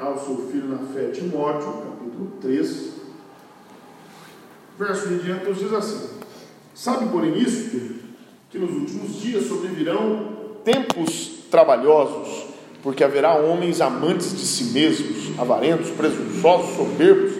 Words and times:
ao 0.00 0.18
seu 0.18 0.48
filho 0.50 0.68
na 0.68 0.78
fé, 0.78 1.10
Timóteo, 1.10 1.72
capítulo 1.72 2.32
3, 2.40 2.90
verso 4.78 5.08
de 5.08 5.18
diante, 5.18 5.52
diz 5.52 5.72
assim: 5.72 6.08
Sabe, 6.74 7.06
porém, 7.10 7.38
isto, 7.38 7.96
que 8.48 8.58
nos 8.58 8.70
últimos 8.70 9.20
dias 9.20 9.44
sobrevirão 9.44 10.38
tempos 10.64 11.44
trabalhosos, 11.50 12.46
porque 12.82 13.04
haverá 13.04 13.34
homens 13.34 13.82
amantes 13.82 14.32
de 14.32 14.40
si 14.40 14.72
mesmos, 14.72 15.38
avarentos, 15.38 15.90
presunçosos, 15.90 16.76
soberbos, 16.76 17.32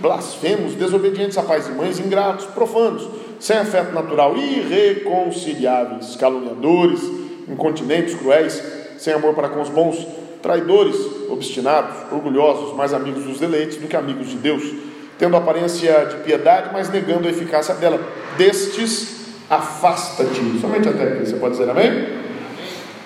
blasfemos, 0.00 0.74
desobedientes 0.74 1.38
a 1.38 1.42
pais 1.42 1.66
e 1.66 1.72
mães, 1.72 1.98
ingratos, 1.98 2.44
profanos, 2.46 3.08
sem 3.40 3.56
afeto 3.56 3.92
natural, 3.94 4.36
irreconciliáveis, 4.36 6.14
caluniadores, 6.16 7.00
incontinentes, 7.48 8.14
cruéis, 8.14 8.62
sem 8.98 9.14
amor 9.14 9.34
para 9.34 9.48
com 9.48 9.62
os 9.62 9.70
bons, 9.70 10.06
traidores, 10.42 10.96
obstinados, 11.30 11.96
orgulhosos, 12.10 12.74
mais 12.76 12.92
amigos 12.92 13.24
dos 13.24 13.38
deleites 13.38 13.76
do 13.76 13.86
que 13.86 13.96
amigos 13.96 14.28
de 14.28 14.36
Deus, 14.36 14.62
tendo 15.18 15.36
aparência 15.36 16.06
de 16.06 16.16
piedade, 16.24 16.70
mas 16.72 16.90
negando 16.90 17.28
a 17.28 17.30
eficácia 17.30 17.74
dela. 17.74 18.00
Destes, 18.36 19.26
afasta-te. 19.48 20.60
Somente 20.60 20.88
até 20.88 21.04
aqui. 21.04 21.26
Você 21.26 21.36
pode 21.36 21.56
dizer 21.56 21.70
amém? 21.70 22.20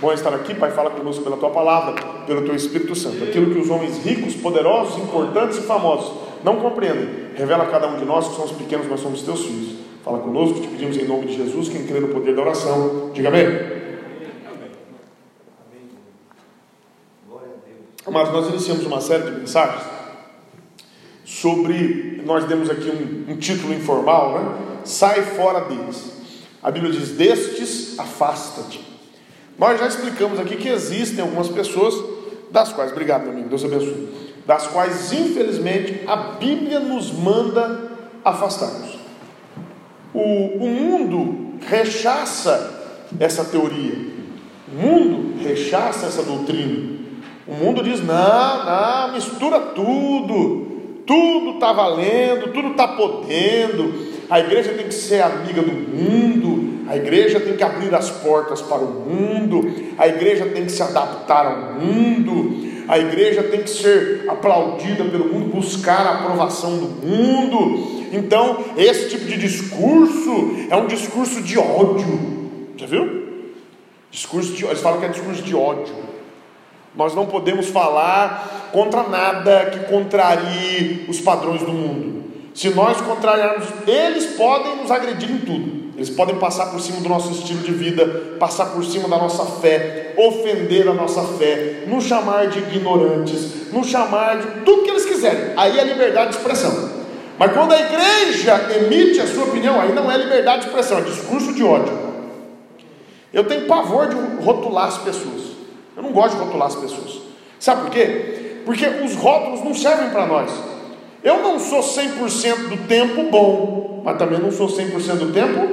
Bom 0.00 0.12
estar 0.12 0.34
aqui, 0.34 0.54
Pai, 0.54 0.70
fala 0.72 0.90
conosco 0.90 1.22
pela 1.22 1.36
tua 1.36 1.50
palavra, 1.50 1.94
pelo 2.26 2.42
teu 2.42 2.54
Espírito 2.54 2.94
Santo. 2.94 3.24
Aquilo 3.24 3.52
que 3.52 3.58
os 3.58 3.70
homens 3.70 4.02
ricos, 4.04 4.34
poderosos, 4.34 4.98
importantes 4.98 5.58
e 5.58 5.62
famosos 5.62 6.12
não 6.44 6.56
compreendem, 6.56 7.08
revela 7.34 7.64
a 7.64 7.66
cada 7.66 7.88
um 7.88 7.96
de 7.96 8.04
nós 8.04 8.28
que 8.28 8.36
somos 8.36 8.52
pequenos, 8.52 8.88
nós 8.88 9.00
somos 9.00 9.22
teus 9.22 9.44
filhos. 9.44 9.76
Fala 10.04 10.18
conosco, 10.18 10.60
te 10.60 10.68
pedimos 10.68 10.96
em 10.96 11.04
nome 11.04 11.26
de 11.26 11.36
Jesus, 11.36 11.68
quem 11.68 11.86
crê 11.86 11.98
no 11.98 12.08
poder 12.08 12.34
da 12.34 12.42
oração, 12.42 13.10
diga 13.12 13.28
amém. 13.28 13.85
Mas 18.08 18.32
nós 18.32 18.48
iniciamos 18.48 18.86
uma 18.86 19.00
série 19.00 19.24
de 19.24 19.32
mensagens 19.32 19.82
sobre, 21.24 22.22
nós 22.24 22.44
demos 22.44 22.70
aqui 22.70 22.88
um, 22.88 23.32
um 23.32 23.36
título 23.36 23.74
informal, 23.74 24.38
né? 24.38 24.54
Sai 24.84 25.22
fora 25.22 25.62
deles. 25.62 26.12
A 26.62 26.70
Bíblia 26.70 26.92
diz: 26.92 27.10
Destes, 27.10 27.98
afasta-te. 27.98 28.80
Nós 29.58 29.80
já 29.80 29.88
explicamos 29.88 30.38
aqui 30.38 30.56
que 30.56 30.68
existem 30.68 31.22
algumas 31.22 31.48
pessoas, 31.48 31.94
das 32.50 32.72
quais, 32.72 32.92
obrigado 32.92 33.22
meu 33.22 33.32
amigo, 33.32 33.48
Deus 33.48 33.64
abençoe, 33.64 34.08
das 34.46 34.66
quais, 34.68 35.12
infelizmente, 35.12 36.02
a 36.06 36.16
Bíblia 36.16 36.78
nos 36.78 37.10
manda 37.10 37.90
afastarmos. 38.24 38.96
O, 40.14 40.20
o 40.64 40.68
mundo 40.68 41.58
rechaça 41.66 43.00
essa 43.18 43.44
teoria, 43.44 43.94
o 44.72 44.76
mundo 44.76 45.42
rechaça 45.42 46.06
essa 46.06 46.22
doutrina. 46.22 46.95
O 47.46 47.54
mundo 47.54 47.82
diz: 47.82 48.04
não, 48.04 48.64
não, 48.64 49.12
mistura 49.12 49.60
tudo, 49.60 50.66
tudo 51.06 51.50
está 51.54 51.72
valendo, 51.72 52.52
tudo 52.52 52.68
está 52.68 52.88
podendo. 52.88 54.16
A 54.28 54.40
igreja 54.40 54.72
tem 54.72 54.88
que 54.88 54.94
ser 54.94 55.22
amiga 55.22 55.62
do 55.62 55.72
mundo, 55.72 56.88
a 56.88 56.96
igreja 56.96 57.38
tem 57.38 57.56
que 57.56 57.62
abrir 57.62 57.94
as 57.94 58.10
portas 58.10 58.60
para 58.60 58.78
o 58.78 58.90
mundo, 58.90 59.72
a 59.96 60.08
igreja 60.08 60.46
tem 60.46 60.64
que 60.64 60.72
se 60.72 60.82
adaptar 60.82 61.46
ao 61.46 61.80
mundo, 61.80 62.66
a 62.88 62.98
igreja 62.98 63.44
tem 63.44 63.62
que 63.62 63.70
ser 63.70 64.24
aplaudida 64.28 65.04
pelo 65.04 65.32
mundo, 65.32 65.54
buscar 65.54 66.04
a 66.04 66.14
aprovação 66.14 66.76
do 66.76 67.06
mundo. 67.06 68.06
Então, 68.12 68.64
esse 68.76 69.10
tipo 69.10 69.26
de 69.26 69.38
discurso 69.38 70.66
é 70.68 70.76
um 70.76 70.88
discurso 70.88 71.40
de 71.40 71.56
ódio. 71.56 72.18
Já 72.76 72.86
viu? 72.86 73.26
Discurso 74.10 74.52
de, 74.54 74.64
eles 74.64 74.80
falam 74.80 74.98
que 74.98 75.06
é 75.06 75.08
discurso 75.08 75.42
de 75.42 75.54
ódio. 75.54 75.94
Nós 76.96 77.14
não 77.14 77.26
podemos 77.26 77.68
falar 77.68 78.70
contra 78.72 79.02
nada 79.02 79.66
que 79.66 79.80
contrarie 79.90 81.06
os 81.08 81.20
padrões 81.20 81.62
do 81.62 81.72
mundo. 81.72 82.24
Se 82.54 82.70
nós 82.70 83.00
contrariarmos, 83.02 83.66
eles 83.86 84.34
podem 84.36 84.76
nos 84.76 84.90
agredir 84.90 85.30
em 85.30 85.38
tudo. 85.38 85.86
Eles 85.96 86.10
podem 86.10 86.36
passar 86.36 86.66
por 86.66 86.80
cima 86.80 87.00
do 87.00 87.08
nosso 87.08 87.30
estilo 87.32 87.60
de 87.60 87.72
vida, 87.72 88.36
passar 88.38 88.66
por 88.66 88.84
cima 88.84 89.08
da 89.08 89.16
nossa 89.16 89.44
fé, 89.60 90.14
ofender 90.16 90.88
a 90.88 90.94
nossa 90.94 91.22
fé, 91.22 91.84
nos 91.86 92.04
chamar 92.04 92.48
de 92.48 92.58
ignorantes, 92.58 93.72
nos 93.72 93.86
chamar 93.86 94.38
de 94.38 94.46
tudo 94.64 94.82
que 94.82 94.90
eles 94.90 95.06
quiserem. 95.06 95.52
Aí 95.56 95.78
é 95.78 95.84
liberdade 95.84 96.30
de 96.30 96.36
expressão. 96.36 96.96
Mas 97.38 97.52
quando 97.52 97.72
a 97.72 97.80
igreja 97.80 98.68
emite 98.76 99.20
a 99.20 99.26
sua 99.26 99.44
opinião, 99.44 99.80
aí 99.80 99.92
não 99.92 100.10
é 100.10 100.16
liberdade 100.16 100.62
de 100.62 100.68
expressão, 100.68 100.98
é 100.98 101.02
discurso 101.02 101.52
de 101.52 101.62
ódio. 101.62 101.92
Eu 103.32 103.44
tenho 103.44 103.66
pavor 103.66 104.08
de 104.08 104.16
rotular 104.42 104.86
as 104.86 104.98
pessoas. 104.98 105.45
Eu 105.96 106.02
não 106.02 106.12
gosto 106.12 106.36
de 106.36 106.42
rotular 106.42 106.68
as 106.68 106.76
pessoas. 106.76 107.20
Sabe 107.58 107.82
por 107.82 107.90
quê? 107.90 108.60
Porque 108.64 108.86
os 108.86 109.14
rótulos 109.14 109.64
não 109.64 109.74
servem 109.74 110.10
para 110.10 110.26
nós. 110.26 110.50
Eu 111.22 111.42
não 111.42 111.58
sou 111.58 111.80
100% 111.80 112.68
do 112.68 112.86
tempo 112.86 113.30
bom, 113.30 114.02
mas 114.04 114.18
também 114.18 114.38
não 114.38 114.52
sou 114.52 114.68
100% 114.68 115.16
do 115.16 115.32
tempo 115.32 115.68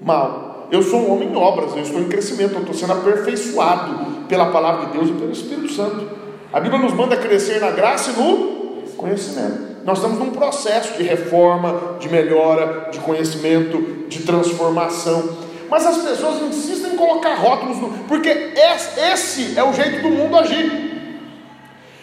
mal. 0.00 0.68
Eu 0.70 0.82
sou 0.82 1.00
um 1.00 1.12
homem 1.12 1.30
em 1.30 1.36
obras, 1.36 1.74
eu 1.74 1.82
estou 1.82 2.00
em 2.00 2.08
crescimento, 2.08 2.54
eu 2.54 2.60
estou 2.60 2.74
sendo 2.74 2.92
aperfeiçoado 2.92 4.26
pela 4.28 4.46
palavra 4.46 4.86
de 4.86 4.92
Deus 4.92 5.08
e 5.08 5.12
pelo 5.12 5.32
Espírito 5.32 5.72
Santo. 5.72 6.08
A 6.52 6.60
Bíblia 6.60 6.80
nos 6.80 6.92
manda 6.92 7.16
crescer 7.16 7.60
na 7.60 7.70
graça 7.70 8.10
e 8.10 8.14
no 8.14 8.58
conhecimento. 8.96 9.68
Nós 9.84 9.98
estamos 9.98 10.18
num 10.18 10.30
processo 10.30 10.96
de 10.98 11.02
reforma, 11.02 11.96
de 11.98 12.08
melhora, 12.08 12.90
de 12.90 12.98
conhecimento, 12.98 14.06
de 14.08 14.22
transformação. 14.22 15.47
Mas 15.70 15.86
as 15.86 15.98
pessoas 15.98 16.42
insistem 16.42 16.94
em 16.94 16.96
colocar 16.96 17.34
rótulos, 17.34 17.78
no, 17.78 17.90
porque 18.08 18.28
esse 18.28 19.58
é 19.58 19.62
o 19.62 19.72
jeito 19.72 20.02
do 20.02 20.08
mundo 20.08 20.36
agir. 20.36 20.88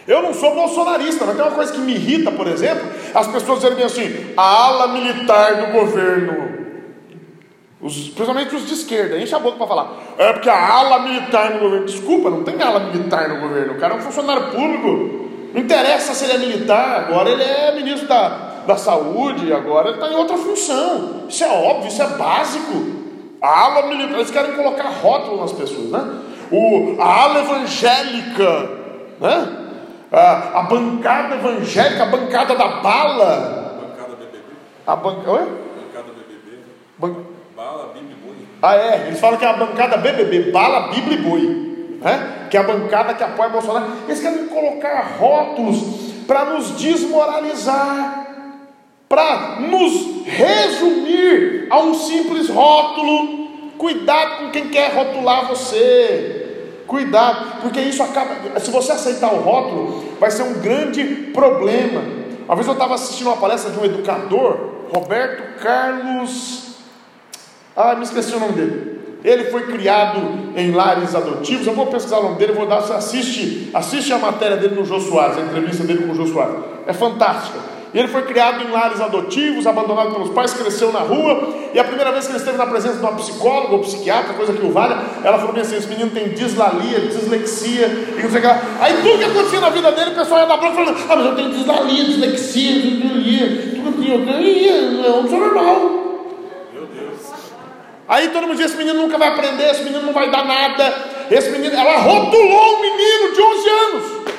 Eu 0.06 0.22
não 0.22 0.32
sou 0.32 0.54
bolsonarista, 0.54 1.24
mas 1.24 1.34
tem 1.34 1.44
uma 1.44 1.54
coisa 1.54 1.72
que 1.72 1.80
me 1.80 1.92
irrita, 1.92 2.30
por 2.30 2.46
exemplo, 2.46 2.88
as 3.12 3.26
pessoas 3.26 3.60
dizerem 3.60 3.84
assim, 3.84 4.34
a 4.36 4.42
ala 4.42 4.88
militar 4.88 5.56
do 5.56 5.72
governo, 5.72 6.66
os, 7.80 8.08
principalmente 8.10 8.54
os 8.54 8.66
de 8.66 8.74
esquerda, 8.74 9.18
enche 9.18 9.34
a 9.34 9.40
boca 9.40 9.58
para 9.58 9.66
falar, 9.66 9.96
é 10.16 10.32
porque 10.32 10.48
a 10.48 10.74
ala 10.74 11.00
militar 11.00 11.50
no 11.54 11.58
governo, 11.58 11.86
desculpa, 11.86 12.30
não 12.30 12.44
tem 12.44 12.62
ala 12.62 12.78
militar 12.78 13.28
no 13.28 13.40
governo, 13.40 13.72
o 13.72 13.78
cara 13.78 13.94
é 13.94 13.96
um 13.96 14.00
funcionário 14.00 14.52
público, 14.52 15.26
não 15.52 15.60
interessa 15.60 16.14
se 16.14 16.24
ele 16.24 16.34
é 16.34 16.38
militar, 16.38 17.06
agora 17.08 17.28
ele 17.28 17.42
é 17.42 17.74
ministro 17.74 18.06
da, 18.06 18.28
da 18.64 18.76
saúde, 18.76 19.52
agora 19.52 19.88
ele 19.88 19.96
está 19.96 20.08
em 20.08 20.14
outra 20.14 20.36
função, 20.36 21.24
isso 21.28 21.42
é 21.42 21.48
óbvio, 21.48 21.88
isso 21.88 22.00
é 22.00 22.06
básico, 22.10 23.05
a 23.46 23.64
ala 23.64 23.86
militar, 23.86 24.14
eles 24.14 24.30
querem 24.30 24.56
colocar 24.56 24.88
rótulo 24.88 25.40
nas 25.40 25.52
pessoas, 25.52 25.90
né? 25.90 26.20
O, 26.50 27.00
a 27.00 27.22
ala 27.22 27.40
evangélica, 27.40 28.70
né? 29.20 29.66
A, 30.10 30.60
a 30.60 30.62
bancada 30.62 31.36
evangélica, 31.36 32.02
a 32.02 32.06
bancada 32.06 32.56
da 32.56 32.66
bala. 32.80 33.80
Bancada 33.80 34.16
BBB. 34.16 34.44
A 34.84 34.96
ban... 34.96 35.16
Oi? 35.26 35.38
Bancada 35.38 36.12
BBB. 36.12 36.58
Ban... 36.98 37.14
Bala, 37.56 37.92
Bíblia 37.94 38.16
e 38.16 38.26
Boi. 38.26 38.36
Ah, 38.60 38.76
é, 38.76 39.06
eles 39.06 39.20
falam 39.20 39.38
que 39.38 39.44
é 39.44 39.48
a 39.48 39.52
bancada 39.52 39.96
BBB, 39.96 40.50
bala, 40.50 40.88
Bíblia 40.88 41.18
e 41.18 41.22
boi, 41.22 41.98
né? 42.00 42.48
que 42.50 42.56
é 42.56 42.60
a 42.60 42.64
bancada 42.64 43.14
que 43.14 43.22
apoia 43.22 43.48
Bolsonaro. 43.48 43.86
Eles 44.08 44.20
querem 44.20 44.46
colocar 44.46 45.16
rótulos 45.18 46.14
para 46.26 46.46
nos 46.46 46.76
desmoralizar 46.76 48.25
para 49.08 49.60
nos 49.60 50.24
resumir 50.24 51.66
a 51.70 51.80
um 51.80 51.94
simples 51.94 52.48
rótulo. 52.48 53.46
Cuidado 53.78 54.44
com 54.44 54.50
quem 54.50 54.68
quer 54.68 54.94
rotular 54.94 55.48
você. 55.48 56.42
Cuidado, 56.86 57.60
porque 57.62 57.80
isso 57.80 58.02
acaba. 58.02 58.58
Se 58.60 58.70
você 58.70 58.92
aceitar 58.92 59.32
o 59.32 59.40
rótulo, 59.40 60.04
vai 60.18 60.30
ser 60.30 60.42
um 60.44 60.60
grande 60.60 61.04
problema. 61.32 62.02
Uma 62.46 62.54
vez 62.54 62.66
eu 62.66 62.72
estava 62.72 62.94
assistindo 62.94 63.26
uma 63.26 63.36
palestra 63.36 63.72
de 63.72 63.78
um 63.78 63.84
educador, 63.84 64.56
Roberto 64.92 65.60
Carlos. 65.60 66.76
Ah, 67.74 67.94
me 67.96 68.04
esqueci 68.04 68.34
o 68.34 68.40
nome 68.40 68.52
dele. 68.52 68.96
Ele 69.24 69.44
foi 69.50 69.66
criado 69.66 70.20
em 70.56 70.70
lares 70.70 71.14
adotivos. 71.14 71.66
Eu 71.66 71.74
vou 71.74 71.86
pesquisar 71.86 72.18
o 72.18 72.22
nome 72.22 72.36
dele, 72.36 72.52
vou 72.52 72.66
dar. 72.66 72.78
Assiste, 72.78 73.70
assiste 73.74 74.12
a 74.12 74.18
matéria 74.18 74.56
dele 74.56 74.76
no 74.76 74.84
Jô 74.84 75.00
Soares, 75.00 75.36
a 75.36 75.40
entrevista 75.40 75.82
dele 75.82 76.06
com 76.06 76.12
o 76.12 76.14
Jô 76.14 76.26
Soares. 76.26 76.56
É 76.86 76.92
fantástica. 76.92 77.75
Ele 77.96 78.08
foi 78.08 78.24
criado 78.24 78.62
em 78.62 78.70
lares 78.70 79.00
adotivos, 79.00 79.66
abandonado 79.66 80.10
pelos 80.12 80.28
pais, 80.28 80.52
cresceu 80.52 80.92
na 80.92 80.98
rua. 80.98 81.54
E 81.72 81.78
a 81.78 81.84
primeira 81.84 82.12
vez 82.12 82.26
que 82.26 82.32
ele 82.32 82.38
esteve 82.38 82.58
na 82.58 82.66
presença 82.66 82.96
de 82.96 83.00
uma 83.00 83.14
psicóloga 83.14 83.72
ou 83.72 83.78
psiquiatra, 83.78 84.34
coisa 84.34 84.52
que 84.52 84.66
o 84.66 84.70
valha, 84.70 84.98
ela 85.24 85.38
falou 85.38 85.54
bem 85.54 85.62
assim: 85.62 85.76
esse 85.76 85.88
menino 85.88 86.10
tem 86.10 86.28
dislalia, 86.28 87.00
dislexia, 87.00 87.86
e 87.86 88.22
não 88.22 88.28
sei 88.30 88.38
o 88.38 88.42
que 88.42 88.46
lá. 88.46 88.62
Aí 88.82 88.98
tudo 89.02 89.16
que 89.16 89.24
acontecia 89.24 89.60
na 89.60 89.70
vida 89.70 89.90
dele, 89.92 90.10
o 90.10 90.14
pessoal 90.14 90.40
ia 90.40 90.46
dar 90.46 90.58
bronca 90.58 90.74
falando: 90.74 90.96
ah, 91.08 91.16
mas 91.16 91.24
eu 91.24 91.34
tenho 91.36 91.48
dislalia, 91.48 92.04
dislexia, 92.04 92.82
dislalia, 92.82 93.72
tudo 93.76 93.88
aqui, 93.88 94.10
eu 94.10 94.26
tenho, 94.26 95.02
eu 95.02 95.28
sou 95.28 95.40
normal. 95.40 95.80
Meu 96.74 96.86
Deus. 96.86 97.20
Aí 98.06 98.28
todo 98.28 98.46
mundo 98.46 98.58
diz: 98.58 98.66
esse 98.66 98.76
menino 98.76 99.00
nunca 99.00 99.16
vai 99.16 99.28
aprender, 99.28 99.70
esse 99.70 99.82
menino 99.82 100.02
não 100.02 100.12
vai 100.12 100.30
dar 100.30 100.44
nada. 100.44 100.94
Esse 101.30 101.48
menino, 101.48 101.74
ela 101.74 101.96
rotulou 101.96 102.76
um 102.76 102.80
menino 102.82 103.32
de 103.32 103.40
11 103.40 103.68
anos. 103.70 104.35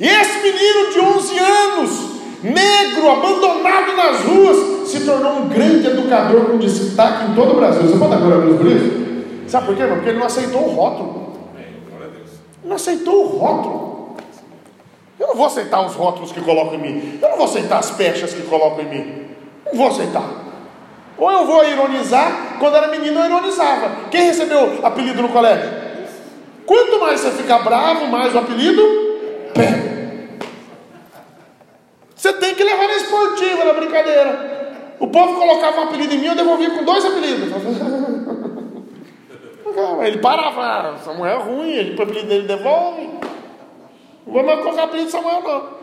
E 0.00 0.08
esse 0.08 0.38
menino 0.38 0.90
de 0.90 0.98
11 0.98 1.38
anos, 1.38 1.90
negro, 2.42 3.10
abandonado 3.10 3.94
nas 3.94 4.22
ruas, 4.22 4.88
se 4.88 5.04
tornou 5.04 5.40
um 5.40 5.48
grande 5.48 5.88
educador 5.88 6.46
com 6.46 6.56
destaque 6.56 7.30
em 7.30 7.34
todo 7.34 7.52
o 7.52 7.56
Brasil. 7.56 7.82
Você 7.82 7.98
pode 7.98 8.10
dar 8.10 8.16
glória 8.16 8.38
a? 8.38 9.46
Sabe 9.46 9.66
por 9.66 9.76
quê? 9.76 9.84
Porque 9.84 10.08
ele 10.08 10.18
não 10.18 10.26
aceitou 10.26 10.68
o 10.68 10.70
rótulo. 10.70 11.32
Não 12.64 12.76
aceitou 12.76 13.24
o 13.24 13.38
rótulo. 13.38 14.16
vou 15.36 15.44
aceitar 15.44 15.84
os 15.84 15.92
rótulos 15.92 16.32
que 16.32 16.40
colocam 16.40 16.76
em 16.76 16.78
mim. 16.78 17.18
Eu 17.20 17.28
não 17.28 17.36
vou 17.36 17.44
aceitar 17.44 17.78
as 17.78 17.90
pechas 17.90 18.32
que 18.32 18.42
colocam 18.42 18.82
em 18.82 18.88
mim. 18.88 19.26
Não 19.66 19.74
vou 19.74 19.88
aceitar. 19.88 20.24
Ou 21.18 21.30
eu 21.30 21.44
vou 21.44 21.62
ironizar, 21.62 22.56
quando 22.58 22.74
era 22.74 22.88
menino 22.88 23.20
eu 23.20 23.26
ironizava. 23.26 24.08
Quem 24.10 24.22
recebeu 24.22 24.78
apelido 24.82 25.20
no 25.20 25.28
colégio? 25.28 25.68
Quanto 26.64 26.98
mais 26.98 27.20
você 27.20 27.32
ficar 27.32 27.58
bravo, 27.58 28.06
mais 28.06 28.34
o 28.34 28.38
apelido 28.38 28.82
pega. 29.52 29.89
Você 32.30 32.34
tem 32.34 32.54
que 32.54 32.62
levar 32.62 32.86
na 32.86 32.96
esportiva, 32.96 33.64
na 33.64 33.72
brincadeira. 33.72 34.94
O 35.00 35.08
povo 35.08 35.34
colocava 35.34 35.80
um 35.80 35.84
apelido 35.84 36.14
em 36.14 36.18
mim, 36.18 36.26
eu 36.26 36.36
devolvia 36.36 36.70
com 36.70 36.84
dois 36.84 37.04
apelidos. 37.04 37.50
Ele 40.04 40.18
parava, 40.18 40.60
ah, 40.62 40.98
Samuel 40.98 41.40
é 41.40 41.42
ruim, 41.42 41.96
o 41.96 42.02
apelido 42.02 42.28
dele 42.28 42.46
devolve. 42.46 43.08
Não 44.26 44.32
vou 44.32 44.44
mais 44.44 44.60
colocar 44.60 44.84
apelido 44.84 45.06
de 45.06 45.12
Samuel, 45.12 45.42
não. 45.42 45.80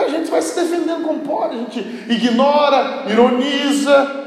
A 0.00 0.08
gente 0.08 0.30
vai 0.30 0.40
se 0.40 0.58
defendendo 0.58 1.04
como 1.04 1.20
pode, 1.20 1.56
a 1.56 1.58
gente 1.58 1.78
ignora, 2.08 3.04
ironiza. 3.10 4.22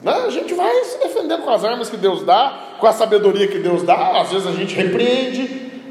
Né? 0.00 0.12
A 0.26 0.30
gente 0.30 0.54
vai 0.54 0.72
se 0.84 0.98
defendendo 0.98 1.42
com 1.42 1.50
as 1.50 1.64
armas 1.64 1.90
que 1.90 1.96
Deus 1.96 2.22
dá, 2.22 2.76
com 2.78 2.86
a 2.86 2.92
sabedoria 2.92 3.48
que 3.48 3.58
Deus 3.58 3.82
dá. 3.82 4.20
Às 4.20 4.30
vezes 4.30 4.46
a 4.46 4.52
gente 4.52 4.74
repreende, 4.76 5.48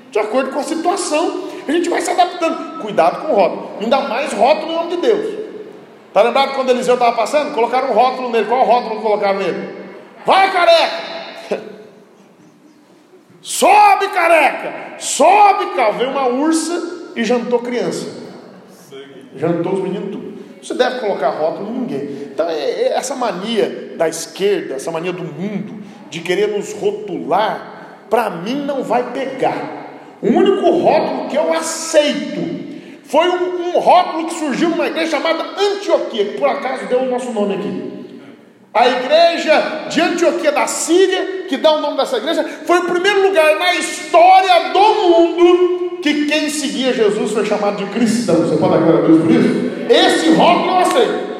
de 0.09 0.19
acordo 0.19 0.51
com 0.51 0.59
a 0.59 0.63
situação. 0.63 1.42
A 1.67 1.71
gente 1.71 1.89
vai 1.89 2.01
se 2.01 2.11
adaptando. 2.11 2.81
Cuidado 2.81 3.21
com 3.21 3.33
o 3.33 3.35
rótulo. 3.35 3.71
Ainda 3.79 4.01
mais 4.01 4.33
rótulo 4.33 4.71
em 4.71 4.75
nome 4.75 4.95
de 4.95 4.97
Deus. 4.97 5.43
Está 6.07 6.21
lembrado 6.21 6.55
quando 6.55 6.69
Eliseu 6.69 6.93
estava 6.93 7.15
passando? 7.15 7.53
Colocaram 7.53 7.89
um 7.89 7.93
rótulo 7.93 8.29
nele. 8.29 8.45
Qual 8.45 8.63
rótulo 8.65 9.01
colocaram 9.01 9.39
nele? 9.39 9.69
Vai, 10.25 10.51
careca! 10.51 11.13
Sobe, 13.41 14.07
careca! 14.09 14.99
Sobe, 14.99 15.75
cara! 15.75 15.91
Veio 15.93 16.11
uma 16.11 16.27
ursa 16.27 17.11
e 17.15 17.23
jantou 17.23 17.59
criança. 17.59 18.23
Jantou 19.35 19.73
os 19.73 19.79
meninos 19.81 20.11
tudo. 20.11 20.33
Você 20.61 20.73
deve 20.75 20.99
colocar 20.99 21.29
rótulo 21.29 21.69
em 21.69 21.79
ninguém. 21.79 22.01
Então, 22.31 22.49
é, 22.49 22.53
é 22.53 22.93
essa 22.97 23.15
mania 23.15 23.93
da 23.97 24.07
esquerda, 24.07 24.75
essa 24.75 24.91
mania 24.91 25.11
do 25.11 25.23
mundo, 25.23 25.83
de 26.09 26.21
querer 26.21 26.47
nos 26.47 26.73
rotular, 26.73 28.05
para 28.09 28.29
mim 28.29 28.55
não 28.55 28.83
vai 28.83 29.11
pegar. 29.11 29.82
O 30.23 30.27
único 30.29 30.69
rótulo 30.69 31.27
que 31.27 31.35
eu 31.35 31.53
aceito 31.53 32.63
foi 33.03 33.27
um, 33.27 33.75
um 33.75 33.79
rótulo 33.79 34.27
que 34.27 34.35
surgiu 34.35 34.69
numa 34.69 34.87
igreja 34.87 35.17
chamada 35.17 35.43
Antioquia, 35.59 36.25
que 36.25 36.37
por 36.37 36.47
acaso 36.47 36.85
deu 36.85 37.01
o 37.01 37.09
nosso 37.09 37.31
nome 37.31 37.55
aqui. 37.55 37.93
A 38.73 38.87
igreja 38.87 39.85
de 39.89 40.01
Antioquia 40.01 40.51
da 40.51 40.65
Síria, 40.65 41.45
que 41.47 41.57
dá 41.57 41.73
o 41.73 41.81
nome 41.81 41.97
dessa 41.97 42.17
igreja, 42.17 42.43
foi 42.65 42.79
o 42.79 42.85
primeiro 42.85 43.27
lugar 43.27 43.59
na 43.59 43.75
história 43.75 44.71
do 44.71 44.79
mundo 44.79 45.99
que 46.01 46.25
quem 46.25 46.49
seguia 46.49 46.93
Jesus 46.93 47.31
foi 47.31 47.45
chamado 47.45 47.77
de 47.77 47.85
cristão. 47.91 48.35
Você 48.37 48.55
pode 48.55 48.83
dar 48.83 48.95
a 48.95 49.01
Deus 49.01 49.21
por 49.21 49.31
isso? 49.31 49.71
Esse 49.89 50.31
rótulo 50.31 50.71
eu 50.71 50.77
aceito. 50.77 51.33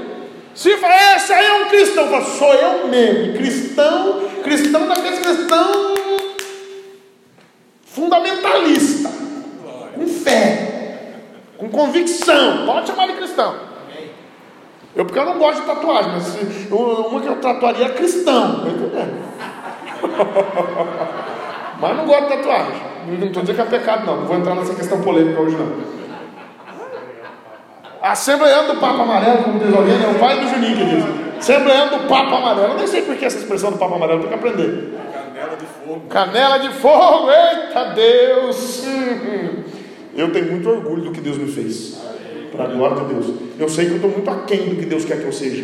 Se 0.53 0.77
fala, 0.77 1.15
esse 1.15 1.33
aí 1.33 1.45
é 1.45 1.53
um 1.65 1.69
cristão, 1.69 2.03
eu 2.03 2.11
falo, 2.11 2.25
sou 2.25 2.53
eu 2.53 2.87
mesmo. 2.87 3.33
Cristão, 3.33 4.21
cristão 4.43 4.87
daqueles 4.87 5.19
cristão 5.19 6.02
fundamentalista, 7.93 9.09
com 9.95 10.07
fé, 10.07 11.13
com 11.57 11.69
convicção. 11.69 12.65
Pode 12.65 12.87
chamar 12.87 13.07
de 13.07 13.13
cristão. 13.13 13.55
Eu 14.95 15.05
porque 15.05 15.19
eu 15.19 15.25
não 15.25 15.39
gosto 15.39 15.61
de 15.61 15.67
tatuagem, 15.67 16.11
mas 16.11 16.37
uma 16.71 17.21
que 17.21 17.27
eu 17.27 17.35
tatuaria 17.37 17.85
é 17.85 17.89
cristão, 17.89 18.61
tá 18.61 18.69
entendendo? 18.69 19.23
mas 21.79 21.97
não 21.97 22.05
gosto 22.05 22.23
de 22.23 22.37
tatuagem. 22.37 22.93
Não 23.07 23.27
estou 23.27 23.41
dizendo 23.43 23.55
que 23.55 23.75
é 23.75 23.79
pecado, 23.79 24.05
não. 24.05 24.17
Não 24.17 24.25
vou 24.25 24.37
entrar 24.37 24.55
nessa 24.55 24.73
questão 24.75 25.01
polêmica 25.01 25.39
hoje, 25.41 25.55
não. 25.55 26.03
Assembleando 28.01 28.73
do 28.73 28.79
Papa 28.79 29.03
Amarelo, 29.03 29.43
como 29.43 29.59
diz 29.59 29.73
alguém, 29.73 30.03
é 30.03 30.07
o 30.07 30.19
pai 30.19 30.39
do 30.39 30.47
Juninho 30.47 30.77
que 30.77 30.85
diz. 30.85 31.05
Assembleando 31.39 31.97
do 31.97 32.07
Papa 32.07 32.35
Amarelo. 32.37 32.73
Eu 32.73 32.77
nem 32.77 32.87
sei 32.87 33.01
por 33.01 33.15
que 33.15 33.25
essa 33.25 33.37
expressão 33.37 33.71
do 33.71 33.77
Papa 33.77 33.95
Amarelo, 33.95 34.19
tenho 34.19 34.29
que 34.29 34.35
aprender. 34.35 34.93
Canela 35.43 35.57
de 35.57 35.65
fogo. 35.65 36.01
Canela 36.09 36.57
de 36.57 36.69
fogo, 36.69 37.29
eita 37.31 37.83
Deus! 37.93 38.83
Eu 40.15 40.31
tenho 40.31 40.51
muito 40.51 40.69
orgulho 40.69 41.03
do 41.03 41.11
que 41.11 41.19
Deus 41.19 41.37
me 41.37 41.51
fez 41.51 41.97
para 42.51 42.65
a 42.65 42.67
glória 42.67 43.03
de 43.03 43.13
Deus. 43.13 43.33
Eu 43.59 43.67
sei 43.67 43.85
que 43.85 43.91
eu 43.91 43.95
estou 43.97 44.11
muito 44.11 44.29
aquém 44.29 44.69
do 44.69 44.75
que 44.75 44.85
Deus 44.85 45.03
quer 45.03 45.19
que 45.19 45.25
eu 45.25 45.33
seja, 45.33 45.63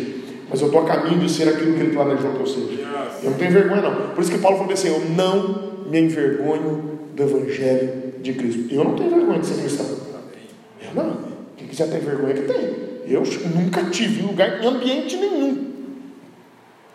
mas 0.50 0.60
eu 0.60 0.66
estou 0.66 0.82
a 0.82 0.84
caminho 0.84 1.20
de 1.20 1.30
ser 1.30 1.48
aquilo 1.48 1.74
que 1.74 1.80
Ele 1.80 1.92
planejou 1.92 2.32
que 2.32 2.40
eu 2.40 2.46
seja. 2.46 2.82
Eu 3.22 3.30
não 3.30 3.38
tenho 3.38 3.52
vergonha, 3.52 3.82
não. 3.82 3.94
Por 4.10 4.22
isso 4.22 4.32
que 4.32 4.38
Paulo 4.38 4.58
falou 4.58 4.72
assim: 4.72 4.88
Eu 4.88 5.00
não 5.10 5.72
me 5.86 6.00
envergonho 6.00 6.98
do 7.14 7.22
Evangelho 7.22 8.14
de 8.20 8.32
Cristo. 8.34 8.74
Eu 8.74 8.84
não 8.84 8.94
tenho 8.94 9.10
vergonha 9.10 9.38
de 9.38 9.46
ser 9.46 9.60
cristão. 9.60 9.86
Eu 9.86 11.02
não. 11.02 11.16
Quem 11.56 11.68
quiser 11.68 11.88
ter 11.88 12.00
vergonha, 12.00 12.34
que 12.34 12.42
tem. 12.42 12.90
Eu 13.06 13.22
nunca 13.54 13.84
tive 13.84 14.22
lugar 14.22 14.62
em 14.62 14.66
ambiente 14.66 15.16
nenhum. 15.16 15.69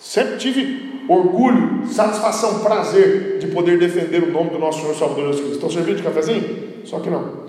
Sempre 0.06 0.38
tive 0.38 1.04
orgulho, 1.10 1.88
satisfação, 1.88 2.60
prazer 2.60 3.40
de 3.40 3.48
poder 3.48 3.80
defender 3.80 4.22
o 4.22 4.32
nome 4.32 4.52
do 4.52 4.60
nosso 4.60 4.80
Senhor 4.80 4.94
Salvador 4.94 5.24
Jesus 5.26 5.40
Cristo. 5.40 5.56
Estão 5.56 5.70
servindo 5.72 5.98
de 5.98 6.04
cafezinho? 6.04 6.86
Só 6.86 7.00
que 7.00 7.10
não. 7.10 7.46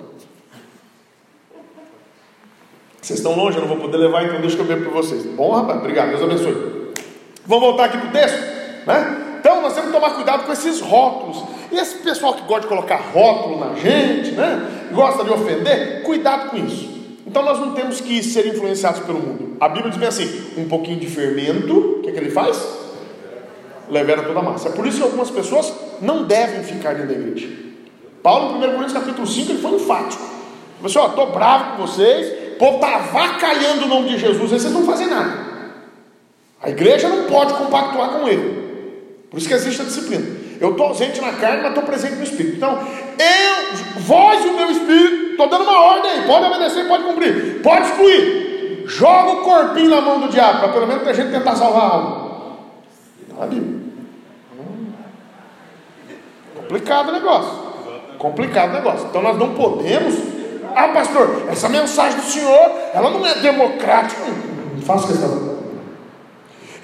Vocês 2.98 3.18
estão 3.18 3.36
longe, 3.36 3.58
eu 3.58 3.60
não 3.60 3.68
vou 3.68 3.76
poder 3.76 3.98
levar, 3.98 4.24
então 4.24 4.40
deixa 4.40 4.56
que 4.56 4.62
eu 4.62 4.66
bebo 4.66 4.84
para 4.84 5.02
vocês. 5.02 5.26
Bom, 5.26 5.52
rapaz? 5.52 5.80
Obrigado, 5.80 6.08
Deus 6.08 6.22
abençoe. 6.22 6.94
Vamos 7.44 7.62
voltar 7.62 7.84
aqui 7.84 7.98
para 7.98 8.08
o 8.08 8.12
texto, 8.12 8.40
né? 8.86 9.36
Então 9.38 9.60
nós 9.60 9.74
temos 9.74 9.90
que 9.90 9.94
tomar 9.94 10.14
cuidado 10.14 10.46
com 10.46 10.52
esses 10.52 10.80
rótulos. 10.80 11.44
E 11.70 11.76
esse 11.76 11.96
pessoal 11.96 12.32
que 12.32 12.42
gosta 12.44 12.62
de 12.62 12.68
colocar 12.68 12.96
rótulo 12.96 13.60
na 13.60 13.74
gente, 13.74 14.30
né? 14.30 14.88
Gosta 14.92 15.22
de 15.24 15.30
ofender, 15.30 16.02
cuidado 16.04 16.48
com 16.48 16.56
isso. 16.56 16.95
Então 17.26 17.43
nós 17.43 17.58
não 17.58 17.73
temos 17.73 18.00
que 18.00 18.23
ser 18.23 18.46
influenciados 18.46 19.00
pelo 19.00 19.19
mundo. 19.19 19.56
A 19.58 19.69
Bíblia 19.69 19.90
diz 19.90 19.99
bem 19.99 20.08
assim: 20.08 20.52
um 20.56 20.69
pouquinho 20.69 20.99
de 21.00 21.06
fermento, 21.08 21.76
o 21.76 22.02
que, 22.02 22.11
é 22.11 22.12
que 22.12 22.19
ele 22.19 22.31
faz? 22.31 22.62
Levera 23.90 24.23
toda 24.23 24.38
a 24.38 24.43
massa. 24.43 24.69
É 24.69 24.73
por 24.73 24.87
isso 24.87 24.99
que 24.99 25.02
algumas 25.02 25.31
pessoas 25.31 25.73
não 26.00 26.25
devem 26.25 26.62
ficar 26.62 26.94
dentro 26.94 27.08
da 27.08 27.14
igreja. 27.14 27.49
Paulo, 28.23 28.56
em 28.56 28.58
1 28.58 28.61
Coríntios 28.73 28.93
capítulo 28.93 29.26
5, 29.26 29.52
ele 29.52 29.61
foi 29.61 29.73
enfático. 29.73 30.23
Ele 30.23 30.76
falou 30.76 30.87
assim: 30.87 30.99
ó, 30.99 31.06
estou 31.08 31.32
bravo 31.32 31.76
com 31.76 31.87
vocês, 31.87 32.52
o 32.55 32.58
povo 32.58 32.76
está 32.76 32.96
avacalhando 32.96 33.84
o 33.84 33.88
nome 33.88 34.08
de 34.11 34.19
Jesus, 34.19 34.52
aí 34.52 34.61
vocês 34.61 34.73
não 34.73 34.84
fazem 34.84 35.08
nada. 35.08 35.46
A 36.62 36.70
igreja 36.70 37.08
não 37.08 37.25
pode 37.25 37.55
compactuar 37.55 38.11
com 38.11 38.28
ele. 38.28 38.67
Por 39.31 39.38
isso 39.38 39.49
que 39.49 39.55
existe 39.55 39.82
a 39.82 39.84
disciplina. 39.84 40.25
Eu 40.61 40.70
estou 40.70 40.87
ausente 40.87 41.20
na 41.20 41.32
carne, 41.32 41.58
mas 41.62 41.69
estou 41.69 41.84
presente 41.84 42.14
no 42.14 42.23
Espírito. 42.23 42.56
Então, 42.56 42.78
eu, 43.19 44.00
voz 44.00 44.44
e 44.44 44.49
o 44.49 44.56
meu 44.56 44.70
Espírito, 44.70 45.25
estou 45.36 45.48
dando 45.48 45.62
uma 45.62 45.80
ordem 45.80 46.11
aí, 46.11 46.26
pode 46.26 46.46
obedecer, 46.46 46.88
pode 46.88 47.04
cumprir, 47.04 47.62
pode 47.62 47.87
excluir. 47.87 48.84
Joga 48.87 49.32
o 49.32 49.42
corpinho 49.42 49.90
na 49.90 50.00
mão 50.00 50.20
do 50.20 50.28
diabo, 50.28 50.61
para 50.61 50.68
pelo 50.68 50.87
menos 50.87 51.06
a 51.06 51.12
gente 51.12 51.30
tentar 51.30 51.56
salvar 51.56 51.82
a 51.82 51.94
alma. 51.94 52.26
Está 53.20 53.40
na 53.40 53.46
Bíblia. 53.46 53.87
Complicado 56.54 57.08
o 57.08 57.12
negócio. 57.12 57.52
Complicado 58.18 58.70
o 58.70 58.75
negócio. 58.75 59.06
Então 59.08 59.22
nós 59.22 59.37
não 59.37 59.54
podemos 59.54 60.37
ah, 60.76 60.88
pastor, 60.88 61.44
essa 61.49 61.70
mensagem 61.70 62.20
do 62.20 62.26
Senhor, 62.26 62.70
ela 62.92 63.08
não 63.08 63.25
é 63.25 63.37
democrática. 63.37 64.20
Não 64.75 64.82
faço 64.82 65.06
questão. 65.06 65.55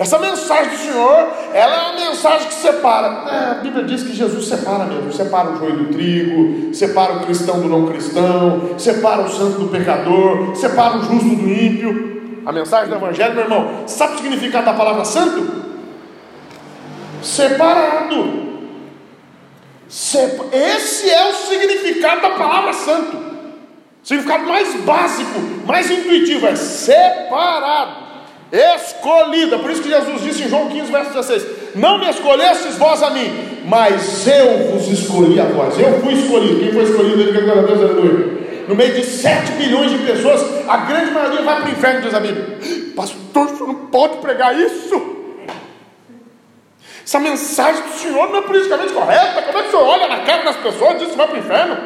Essa 0.02 0.18
mensagem 0.18 0.70
do 0.70 0.76
Senhor, 0.78 1.32
ela 1.54 1.76
é 1.76 1.80
uma 1.82 2.10
mensagem 2.10 2.48
que 2.48 2.54
separa. 2.54 3.06
É, 3.30 3.50
a 3.52 3.54
Bíblia 3.62 3.84
diz 3.84 4.02
que 4.02 4.12
Jesus 4.12 4.48
separa 4.48 4.84
mesmo. 4.84 5.12
Separa 5.12 5.50
o 5.50 5.58
joio 5.58 5.76
do 5.76 5.92
trigo, 5.92 6.74
separa 6.74 7.12
o 7.12 7.20
cristão 7.20 7.60
do 7.60 7.68
não 7.68 7.86
cristão, 7.86 8.70
separa 8.76 9.22
o 9.22 9.30
santo 9.30 9.60
do 9.60 9.68
pecador, 9.68 10.56
separa 10.56 10.96
o 10.96 11.04
justo 11.04 11.36
do 11.36 11.48
ímpio. 11.48 12.42
A 12.44 12.50
mensagem 12.50 12.88
do 12.88 12.96
Evangelho, 12.96 13.32
meu 13.32 13.44
irmão, 13.44 13.84
sabe 13.86 14.14
o 14.14 14.16
significado 14.16 14.64
da 14.66 14.74
palavra 14.74 15.04
santo? 15.04 15.62
Separado. 17.22 18.42
Esse 19.88 21.10
é 21.10 21.30
o 21.30 21.34
significado 21.34 22.22
da 22.22 22.30
palavra 22.30 22.72
santo. 22.72 23.16
Significado 24.02 24.46
mais 24.48 24.74
básico, 24.80 25.40
mais 25.64 25.88
intuitivo 25.88 26.48
é 26.48 26.56
separado, 26.56 28.01
escolhida. 28.52 29.58
Por 29.58 29.70
isso 29.70 29.82
que 29.82 29.88
Jesus 29.88 30.22
disse 30.22 30.42
em 30.44 30.48
João 30.48 30.68
15, 30.68 30.92
verso 30.92 31.12
16: 31.12 31.46
Não 31.74 31.98
me 31.98 32.08
escolhestes 32.08 32.76
vós 32.76 33.02
a 33.02 33.10
mim, 33.10 33.62
mas 33.64 34.26
eu 34.26 34.70
vos 34.70 34.86
escolhi 34.88 35.40
a 35.40 35.44
vós. 35.44 35.78
Eu 35.78 36.00
fui 36.00 36.12
escolhido. 36.12 36.60
Quem 36.60 36.72
foi 36.72 36.82
escolhido? 36.84 37.20
Ele 37.20 37.32
que 37.32 37.40
glória 37.40 37.62
a 37.62 37.66
Deus, 37.66 37.80
aleluia. 37.80 38.42
No 38.68 38.74
meio 38.76 38.94
de 38.94 39.04
7 39.04 39.52
bilhões 39.52 39.90
de 39.90 39.98
pessoas, 39.98 40.68
a 40.68 40.76
grande 40.76 41.10
maioria 41.10 41.42
vai 41.42 41.60
para 41.62 41.68
o 41.68 41.72
inferno, 41.72 42.02
diz 42.02 42.14
a 42.14 42.20
Bíblia. 42.20 42.58
Pastor, 42.94 43.46
o 43.46 43.56
senhor 43.56 43.66
não 43.66 43.86
pode 43.86 44.18
pregar 44.18 44.56
isso. 44.58 45.12
Essa 47.04 47.18
mensagem 47.18 47.82
do 47.82 47.94
Senhor 47.94 48.30
não 48.30 48.38
é 48.38 48.42
politicamente 48.42 48.92
correta. 48.92 49.42
Como 49.42 49.58
é 49.58 49.62
que 49.62 49.68
o 49.68 49.70
senhor 49.72 49.86
olha 49.86 50.08
na 50.08 50.20
cara 50.20 50.44
das 50.44 50.56
pessoas 50.56 50.94
e 50.94 50.98
diz 50.98 51.10
que 51.10 51.16
vai 51.16 51.26
para 51.26 51.36
o 51.36 51.38
inferno? 51.40 51.76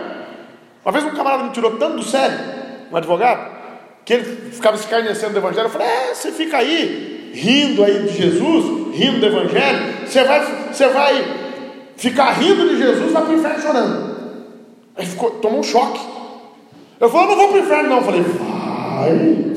Uma 0.84 0.92
vez 0.92 1.04
um 1.04 1.10
camarada 1.10 1.44
me 1.44 1.50
tirou 1.50 1.76
tanto 1.78 1.96
do 1.96 2.02
sério, 2.02 2.38
um 2.92 2.96
advogado, 2.96 3.55
que 4.06 4.14
ele 4.14 4.52
ficava 4.52 4.76
escarnecendo 4.76 5.32
do 5.32 5.38
Evangelho. 5.38 5.66
Eu 5.66 5.70
falei: 5.70 5.88
É, 5.88 6.14
você 6.14 6.30
fica 6.30 6.58
aí, 6.58 7.32
rindo 7.34 7.84
aí 7.84 8.04
de 8.04 8.16
Jesus, 8.16 8.96
rindo 8.96 9.18
do 9.18 9.26
Evangelho, 9.26 10.06
você 10.06 10.22
vai, 10.22 10.72
você 10.72 10.88
vai 10.88 11.24
ficar 11.96 12.30
rindo 12.32 12.68
de 12.68 12.78
Jesus, 12.78 13.12
vai 13.12 13.22
para 13.22 13.32
o 13.32 13.36
inferno 13.36 13.60
chorando. 13.60 14.16
Aí 14.96 15.04
ficou, 15.04 15.32
tomou 15.32 15.58
um 15.58 15.64
choque. 15.64 16.00
Eu 16.98 17.10
falei, 17.10 17.26
eu 17.26 17.30
não 17.30 17.36
vou 17.36 17.48
para 17.48 17.56
o 17.56 17.60
inferno, 17.60 17.88
não. 17.90 17.96
Eu 17.98 18.04
falei, 18.04 18.22
vai. 18.22 19.56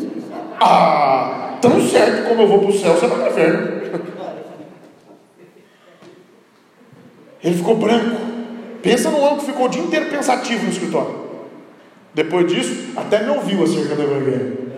Ah, 0.59 1.57
tão 1.61 1.79
certo 1.87 2.27
como 2.27 2.41
eu 2.41 2.47
vou 2.47 2.59
para 2.59 2.69
o 2.69 2.73
céu, 2.73 2.93
você 2.93 3.07
vai 3.07 3.17
para 3.17 3.27
o 3.27 3.31
inferno. 3.31 3.79
Ele 7.41 7.55
ficou 7.55 7.75
branco. 7.75 8.19
Pensa 8.81 9.11
no 9.11 9.19
homem 9.19 9.39
que 9.39 9.45
ficou 9.45 9.67
o 9.67 9.69
dia 9.69 9.81
inteiro 9.81 10.09
pensativo 10.09 10.63
no 10.63 10.71
escritório. 10.71 11.28
Depois 12.13 12.47
disso, 12.47 12.93
até 12.97 13.23
me 13.23 13.29
ouviu 13.29 13.63
acerca 13.63 13.95
do 13.95 14.03
Evangelho. 14.03 14.69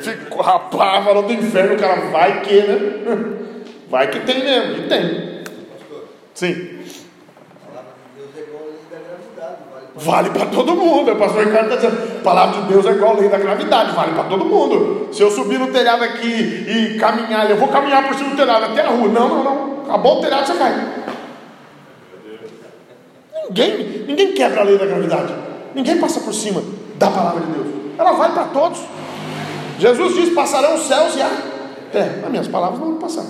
Ficou, 0.00 0.42
rapaz, 0.42 1.04
falou 1.04 1.22
do 1.22 1.32
inferno, 1.32 1.74
o 1.74 1.78
cara 1.78 2.00
vai 2.10 2.40
que, 2.40 2.62
né? 2.62 3.36
Vai 3.90 4.06
que 4.06 4.20
tem 4.20 4.44
mesmo, 4.44 4.84
e 4.84 4.88
tem. 4.88 5.42
Sim. 6.32 6.78
Vale 9.96 10.30
para 10.30 10.46
todo 10.46 10.76
mundo. 10.76 11.12
O 11.12 11.16
pastor 11.16 11.44
Ricardo 11.44 11.74
está 11.74 11.88
dizendo: 11.88 12.20
a 12.20 12.22
palavra 12.22 12.62
de 12.62 12.68
Deus 12.68 12.86
é 12.86 12.92
igual 12.92 13.16
a 13.16 13.18
lei 13.18 13.28
da 13.28 13.36
gravidade, 13.36 13.92
vale 13.94 14.12
para 14.12 14.24
todo 14.24 14.44
mundo. 14.44 15.08
Se 15.12 15.22
eu 15.22 15.30
subir 15.30 15.58
no 15.58 15.72
telhado 15.72 16.04
aqui 16.04 16.26
e 16.26 16.98
caminhar, 16.98 17.50
eu 17.50 17.56
vou 17.56 17.68
caminhar 17.68 18.06
por 18.06 18.14
cima 18.14 18.30
do 18.30 18.36
telhado 18.36 18.64
até 18.66 18.82
a 18.82 18.88
rua. 18.88 19.08
Não, 19.08 19.28
não, 19.28 19.44
não. 19.44 19.82
Acabou 19.88 20.18
o 20.18 20.20
telhado, 20.22 20.46
você 20.46 20.54
cai. 20.54 20.72
Ninguém, 23.50 24.04
ninguém 24.06 24.32
quebra 24.32 24.60
a 24.60 24.64
lei 24.64 24.78
da 24.78 24.86
gravidade. 24.86 25.34
Ninguém 25.74 25.98
passa 25.98 26.20
por 26.20 26.32
cima 26.32 26.62
da 26.96 27.10
palavra 27.10 27.40
de 27.40 27.52
Deus. 27.52 27.66
Ela 27.98 28.12
vale 28.12 28.32
para 28.32 28.44
todos. 28.44 28.80
Jesus 29.78 30.14
diz: 30.14 30.32
passarão 30.32 30.76
os 30.76 30.82
céus 30.82 31.16
e 31.16 31.22
a 31.22 31.30
terra. 31.90 32.20
As 32.22 32.30
minhas 32.30 32.46
palavras 32.46 32.78
não 32.78 32.90
vão 32.90 32.98
passar. 32.98 33.24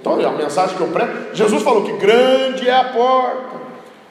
Então, 0.00 0.14
a 0.14 0.32
mensagem 0.32 0.76
que 0.76 0.82
eu 0.82 0.88
prego, 0.88 1.34
Jesus 1.34 1.62
falou 1.62 1.84
que 1.84 1.92
grande 1.92 2.68
é 2.68 2.74
a 2.74 2.84
porta, 2.84 3.56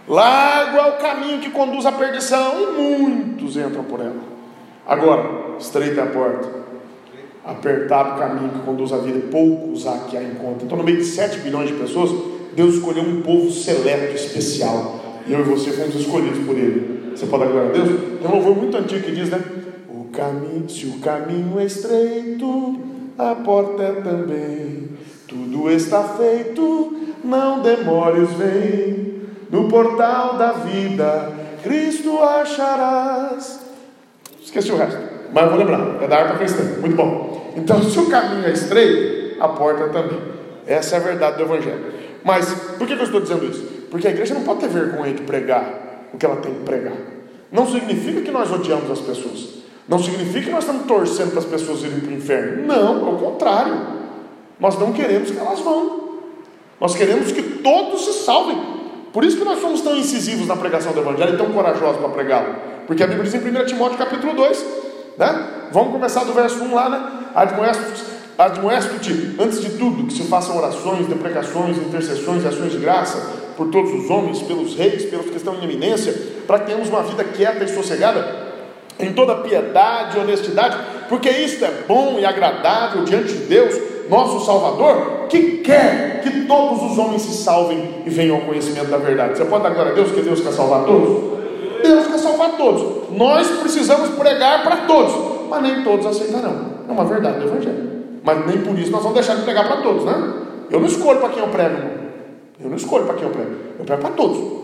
largo 0.08 0.78
é 0.78 0.90
o 0.90 0.98
caminho 0.98 1.40
que 1.40 1.50
conduz 1.50 1.86
à 1.86 1.92
perdição, 1.92 2.54
e 2.62 2.82
muitos 2.82 3.58
entram 3.58 3.84
por 3.84 4.00
ela. 4.00 4.16
Agora, 4.88 5.58
estreita 5.60 6.00
é 6.00 6.04
a 6.06 6.08
porta, 6.08 6.48
apertado 7.46 8.16
o 8.16 8.20
caminho 8.20 8.50
que 8.52 8.60
conduz 8.60 8.94
à 8.94 8.98
vida, 9.00 9.28
poucos 9.30 9.86
há 9.86 9.98
que 10.10 10.16
a 10.16 10.24
encontram. 10.24 10.66
Então, 10.66 10.78
no 10.78 10.84
meio 10.84 10.98
de 10.98 11.04
7 11.04 11.40
bilhões 11.40 11.68
de 11.68 11.76
pessoas, 11.76 12.10
Deus 12.54 12.76
escolheu 12.76 13.04
um 13.04 13.22
povo 13.22 13.52
seleto, 13.52 14.16
especial. 14.16 15.11
Eu 15.28 15.40
e 15.40 15.44
você 15.44 15.72
fomos 15.72 15.96
escolhidos 15.96 16.40
por 16.46 16.58
Ele. 16.58 17.12
Você 17.16 17.26
pode 17.26 17.44
agradar 17.44 17.70
a 17.70 17.74
Deus? 17.74 17.88
Tem 18.22 18.30
um 18.30 18.34
louvor 18.34 18.56
muito 18.56 18.78
antigo 18.78 19.04
que 19.04 19.12
diz, 19.12 19.30
né? 19.30 19.40
O 19.90 20.06
caminho, 20.06 20.70
se 20.70 20.86
o 20.86 21.00
caminho 21.00 21.60
é 21.60 21.66
estreito, 21.66 22.80
a 23.18 23.36
porta 23.36 23.84
é 23.84 23.92
também. 24.02 24.90
Tudo 25.28 25.70
está 25.70 26.04
feito, 26.04 26.94
não 27.24 27.62
demores, 27.62 28.30
vem. 28.34 29.22
No 29.50 29.68
portal 29.68 30.38
da 30.38 30.54
vida, 30.54 31.32
Cristo 31.62 32.20
acharás. 32.20 33.60
Esqueci 34.42 34.72
o 34.72 34.78
resto, 34.78 35.00
mas 35.34 35.50
vou 35.50 35.58
lembrar. 35.58 36.02
É 36.02 36.08
da 36.08 36.18
harpa 36.18 36.38
cristã. 36.38 36.64
Muito 36.80 36.96
bom. 36.96 37.54
Então, 37.56 37.82
se 37.84 38.00
o 38.00 38.10
caminho 38.10 38.46
é 38.46 38.52
estreito, 38.52 39.42
a 39.42 39.50
porta 39.50 39.90
também. 39.90 40.20
Essa 40.66 40.96
é 40.96 41.00
a 41.00 41.02
verdade 41.02 41.38
do 41.38 41.44
Evangelho. 41.44 41.84
Mas, 42.24 42.54
por 42.78 42.88
que 42.88 42.94
eu 42.94 43.04
estou 43.04 43.20
dizendo 43.20 43.46
isso? 43.46 43.81
Porque 43.92 44.08
a 44.08 44.10
igreja 44.12 44.34
não 44.34 44.44
pode 44.44 44.62
ter 44.62 44.70
vergonha 44.70 45.14
de 45.14 45.22
pregar 45.24 46.08
o 46.14 46.18
que 46.18 46.26
ela 46.26 46.38
tem 46.38 46.54
que 46.54 46.62
pregar. 46.62 46.94
Não 47.52 47.68
significa 47.68 48.22
que 48.22 48.32
nós 48.32 48.50
odiamos 48.50 48.90
as 48.90 49.02
pessoas. 49.02 49.62
Não 49.88 50.00
significa 50.00 50.46
que 50.46 50.52
nós 50.52 50.64
estamos 50.64 50.88
torcendo 50.88 51.32
para 51.32 51.40
as 51.40 51.46
pessoas 51.46 51.84
irem 51.84 52.00
para 52.00 52.10
o 52.10 52.14
inferno. 52.14 52.66
Não, 52.66 53.06
ao 53.06 53.18
contrário. 53.18 53.76
Nós 54.58 54.80
não 54.80 54.94
queremos 54.94 55.30
que 55.30 55.38
elas 55.38 55.60
vão. 55.60 56.20
Nós 56.80 56.96
queremos 56.96 57.34
que 57.34 57.42
todos 57.42 58.06
se 58.06 58.24
salvem. 58.24 58.58
Por 59.12 59.26
isso 59.26 59.38
que 59.38 59.44
nós 59.44 59.60
somos 59.60 59.82
tão 59.82 59.98
incisivos 59.98 60.48
na 60.48 60.56
pregação 60.56 60.94
do 60.94 61.02
Evangelho 61.02 61.34
e 61.34 61.38
tão 61.38 61.52
corajosos 61.52 61.98
para 61.98 62.10
pregá-lo. 62.10 62.56
Porque 62.88 63.04
a 63.04 63.08
Bíblia 63.08 63.30
diz 63.30 63.36
em 63.36 63.40
1 63.40 63.66
Timóteo 63.66 63.98
capítulo 63.98 64.34
2, 64.34 64.66
né? 65.18 65.48
Vamos 65.74 65.92
começar 65.92 66.24
do 66.24 66.32
verso 66.32 66.64
1 66.64 66.74
lá, 66.74 66.90
né? 66.90 67.12
Admoesto-te, 68.38 69.36
antes 69.38 69.60
de 69.60 69.72
tudo, 69.72 70.08
que 70.08 70.14
se 70.14 70.24
façam 70.24 70.58
orações, 70.58 71.08
deprecações, 71.08 71.78
intercessões 71.78 72.44
e 72.44 72.48
ações 72.48 72.72
de 72.72 72.78
graça 72.78 73.41
por 73.56 73.68
todos 73.68 73.94
os 73.94 74.10
homens, 74.10 74.42
pelos 74.42 74.76
reis, 74.76 75.06
pelos 75.06 75.28
que 75.28 75.38
estão 75.38 75.56
em 75.56 75.64
eminência, 75.64 76.14
para 76.48 76.60
que 76.60 76.66
tenhamos 76.66 76.90
uma 76.90 77.04
vida 77.04 77.24
quieta 77.24 77.64
e 77.64 77.68
sossegada, 77.68 78.52
em 79.00 79.14
toda 79.14 79.36
piedade 79.36 80.18
e 80.18 80.20
honestidade, 80.22 80.78
porque 81.10 81.30
isto 81.30 81.64
é 81.66 81.72
bom 81.88 82.18
e 82.20 82.26
agradável 82.26 83.04
diante 83.04 83.34
de 83.34 83.46
Deus, 83.46 83.76
nosso 84.10 84.46
Salvador, 84.46 85.28
que 85.30 85.58
quer 85.58 86.22
que 86.22 86.46
todos 86.46 86.92
os 86.92 86.98
homens 86.98 87.22
se 87.22 87.44
salvem 87.44 88.04
e 88.06 88.10
venham 88.10 88.36
ao 88.36 88.42
conhecimento 88.44 88.90
da 88.90 88.98
verdade. 88.98 89.38
Você 89.38 89.46
pode 89.46 89.64
dar 89.64 89.70
glória 89.70 89.92
a 89.92 89.96
Deus 89.96 90.12
que 90.12 90.22
Deus 90.22 90.42
quer 90.42 90.52
salvar 90.52 90.86
todos? 90.86 91.40
Deus 91.82 92.08
quer 92.08 92.18
salvar 92.20 92.52
todos. 92.58 93.10
Nós 93.18 93.48
precisamos 93.60 94.10
pregar 94.10 94.64
para 94.64 94.78
todos, 94.78 95.14
mas 95.50 95.62
nem 95.64 95.84
todos 95.84 96.06
aceitarão. 96.06 96.72
É 96.88 96.92
uma 96.92 97.06
verdade 97.06 97.40
do 97.40 97.48
Evangelho. 97.48 97.92
Mas 98.24 98.46
nem 98.46 98.60
por 98.60 98.78
isso 98.78 98.92
nós 98.92 99.02
vamos 99.02 99.16
deixar 99.16 99.36
de 99.36 99.44
pregar 99.44 99.68
para 99.68 99.78
todos, 99.78 100.06
né? 100.06 100.34
Eu 100.70 100.80
não 100.80 100.88
escolho 100.88 101.20
para 101.20 101.30
quem 101.30 101.40
eu 101.40 101.50
prego. 101.50 102.01
Eu 102.64 102.70
não 102.70 102.78
escolho 102.78 103.06
para 103.06 103.16
quem 103.16 103.24
eu 103.24 103.32
prego. 103.32 103.52
Eu 103.80 103.86
prego 103.86 104.02
para 104.02 104.12
todos. 104.12 104.62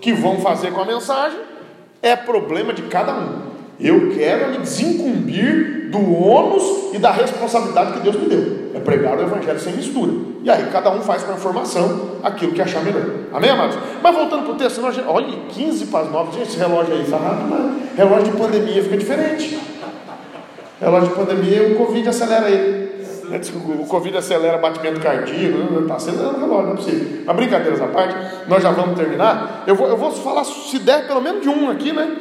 Que 0.00 0.12
vão 0.12 0.40
fazer 0.40 0.72
com 0.72 0.80
a 0.80 0.84
mensagem 0.84 1.38
é 2.02 2.14
problema 2.14 2.72
de 2.72 2.82
cada 2.82 3.14
um. 3.14 3.56
Eu 3.78 4.14
quero 4.14 4.52
me 4.52 4.58
desincumbir 4.58 5.90
do 5.90 5.98
ônus 5.98 6.94
e 6.94 6.98
da 6.98 7.10
responsabilidade 7.10 7.94
que 7.94 8.00
Deus 8.00 8.16
me 8.16 8.26
deu. 8.26 8.70
É 8.74 8.80
pregar 8.80 9.18
o 9.18 9.22
Evangelho 9.22 9.58
sem 9.58 9.74
mistura. 9.74 10.12
E 10.42 10.50
aí 10.50 10.68
cada 10.70 10.90
um 10.90 11.00
faz 11.00 11.22
com 11.22 11.32
a 11.32 11.34
informação 11.34 12.12
aquilo 12.22 12.52
que 12.52 12.62
achar 12.62 12.82
melhor. 12.82 13.04
Amém, 13.32 13.50
amados? 13.50 13.76
Mas 14.02 14.14
voltando 14.14 14.44
para 14.44 14.52
o 14.52 14.56
texto, 14.56 14.80
nós, 14.80 14.96
olha, 15.06 15.26
15 15.48 15.86
para 15.86 16.00
as 16.04 16.12
9, 16.12 16.32
gente, 16.32 16.48
esse 16.48 16.58
relógio 16.58 16.94
aí 16.94 17.02
está 17.02 17.16
rápido, 17.16 17.48
mas 17.48 17.96
relógio 17.96 18.32
de 18.32 18.38
pandemia 18.38 18.82
fica 18.82 18.96
diferente. 18.96 19.58
Relógio 20.80 21.08
de 21.08 21.14
pandemia, 21.14 21.68
o 21.68 21.74
Covid 21.74 22.08
acelera 22.08 22.48
ele. 22.48 22.95
O 23.80 23.86
Covid 23.86 24.16
acelera 24.16 24.58
batimento 24.58 25.00
cardíaco, 25.00 25.80
está 25.82 25.96
acelerando 25.96 26.36
o 26.36 26.40
relógio, 26.40 26.66
não 26.66 26.72
é 26.72 26.76
possível. 26.76 27.22
Mas 27.26 27.36
brincadeiras 27.36 27.80
à 27.80 27.86
parte, 27.88 28.14
nós 28.48 28.62
já 28.62 28.70
vamos 28.70 28.96
terminar. 28.96 29.64
Eu 29.66 29.74
vou, 29.74 29.88
eu 29.88 29.96
vou 29.96 30.10
falar, 30.12 30.44
se 30.44 30.78
der, 30.78 31.06
pelo 31.06 31.20
menos 31.20 31.42
de 31.42 31.48
um 31.48 31.70
aqui, 31.70 31.92
né? 31.92 32.16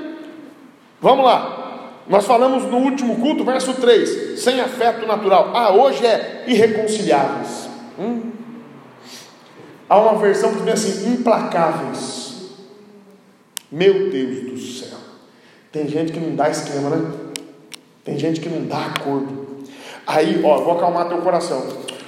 Vamos 1.02 1.26
lá. 1.26 2.02
Nós 2.08 2.26
falamos 2.26 2.64
no 2.64 2.78
último 2.78 3.16
culto, 3.18 3.44
verso 3.44 3.74
3, 3.74 4.40
sem 4.40 4.60
afeto 4.62 5.08
natural. 5.08 5.52
Ah, 5.54 5.74
hoje 5.74 6.06
é 6.06 6.44
irreconciliáveis. 6.48 7.70
Hum. 8.00 8.32
Há 9.88 10.00
uma 10.00 10.20
versão 10.20 10.54
que 10.54 10.64
diz 10.64 10.74
assim, 10.74 11.14
implacáveis. 11.14 12.26
Meu 13.72 14.10
Deus 14.10 14.52
do 14.52 14.58
céu. 14.58 14.98
Tem 15.72 15.88
gente 15.88 16.12
que 16.12 16.20
não 16.20 16.36
dá 16.36 16.50
esquema, 16.50 16.90
né? 16.90 17.12
Tem 18.04 18.18
gente 18.18 18.40
que 18.40 18.50
não 18.50 18.66
dá 18.66 18.86
acordo. 18.86 19.45
Aí, 20.08 20.42
ó, 20.44 20.58
vou 20.58 20.78
acalmar 20.78 21.08
teu 21.08 21.18
coração. 21.20 21.66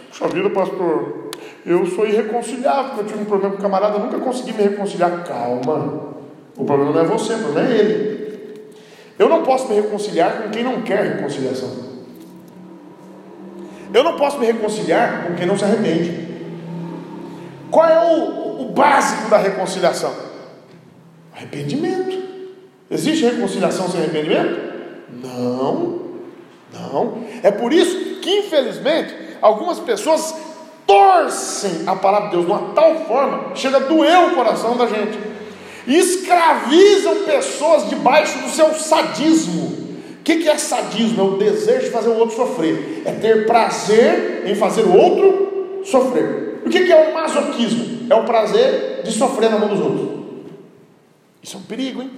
Puxa 0.10 0.28
vida, 0.28 0.50
pastor, 0.50 1.32
eu 1.66 1.86
sou 1.86 2.08
irreconciliável, 2.08 2.86
porque 2.86 3.02
eu 3.02 3.08
tive 3.08 3.22
um 3.22 3.26
problema 3.26 3.54
com 3.54 3.60
o 3.60 3.62
camarada, 3.62 4.00
nunca 4.00 4.20
consegui 4.20 4.54
me 4.54 4.64
reconciliar. 4.64 5.24
Calma. 5.24 6.16
O 6.56 6.64
problema 6.64 6.92
não 6.92 7.02
é 7.02 7.06
você, 7.06 7.34
o 7.34 7.40
problema 7.40 7.70
é 7.70 7.78
ele. 7.78 8.18
Eu 9.20 9.30
não 9.30 9.44
posso 9.44 9.68
me 9.68 9.76
reconciliar 9.76 10.44
com 10.44 10.50
quem 10.50 10.64
não 10.64 10.82
quer 10.82 11.16
reconciliação. 11.16 11.88
Eu 13.94 14.04
não 14.04 14.16
posso 14.16 14.38
me 14.40 14.46
reconciliar 14.46 15.26
com 15.26 15.36
quem 15.36 15.46
não 15.46 15.58
se 15.58 15.64
arrepende. 15.64 16.28
Qual 17.72 17.88
é 17.88 18.00
o, 18.00 18.62
o 18.62 18.72
básico 18.72 19.30
da 19.30 19.38
reconciliação? 19.38 20.14
Arrependimento. 21.36 22.18
Existe 22.90 23.26
reconciliação 23.26 23.90
sem 23.90 24.02
arrependimento? 24.02 24.60
Não. 25.22 26.07
Não. 26.92 27.24
É 27.44 27.52
por 27.52 27.74
isso 27.74 28.20
que, 28.22 28.40
infelizmente, 28.40 29.14
algumas 29.42 29.80
pessoas 29.80 30.34
torcem 30.86 31.84
a 31.86 31.96
palavra 31.96 32.30
de 32.30 32.36
Deus 32.36 32.46
de 32.46 32.52
uma 32.52 32.74
tal 32.74 33.06
forma, 33.06 33.56
chega 33.56 33.78
a 33.78 33.82
doer 33.82 34.20
o 34.30 34.36
coração 34.36 34.78
da 34.78 34.88
gente 34.88 35.20
e 35.86 35.98
escravizam 35.98 37.24
pessoas 37.24 37.90
debaixo 37.90 38.40
do 38.40 38.50
seu 38.50 38.74
sadismo. 38.74 39.88
O 40.20 40.24
que 40.24 40.48
é 40.50 40.58
sadismo? 40.58 41.22
É 41.22 41.24
o 41.24 41.38
desejo 41.38 41.86
de 41.86 41.90
fazer 41.92 42.10
o 42.10 42.18
outro 42.18 42.36
sofrer, 42.36 43.04
é 43.06 43.12
ter 43.12 43.46
prazer 43.46 44.44
em 44.46 44.56
fazer 44.56 44.82
o 44.84 44.96
outro 44.96 45.82
sofrer. 45.86 46.62
O 46.66 46.70
que 46.70 46.92
é 46.92 47.10
o 47.10 47.14
masoquismo? 47.14 48.08
É 48.10 48.16
o 48.16 48.26
prazer 48.26 49.02
de 49.04 49.12
sofrer 49.12 49.50
na 49.50 49.58
mão 49.58 49.70
dos 49.70 49.80
outros. 49.80 50.10
Isso 51.42 51.56
é 51.56 51.60
um 51.60 51.64
perigo, 51.64 52.02
hein? 52.02 52.12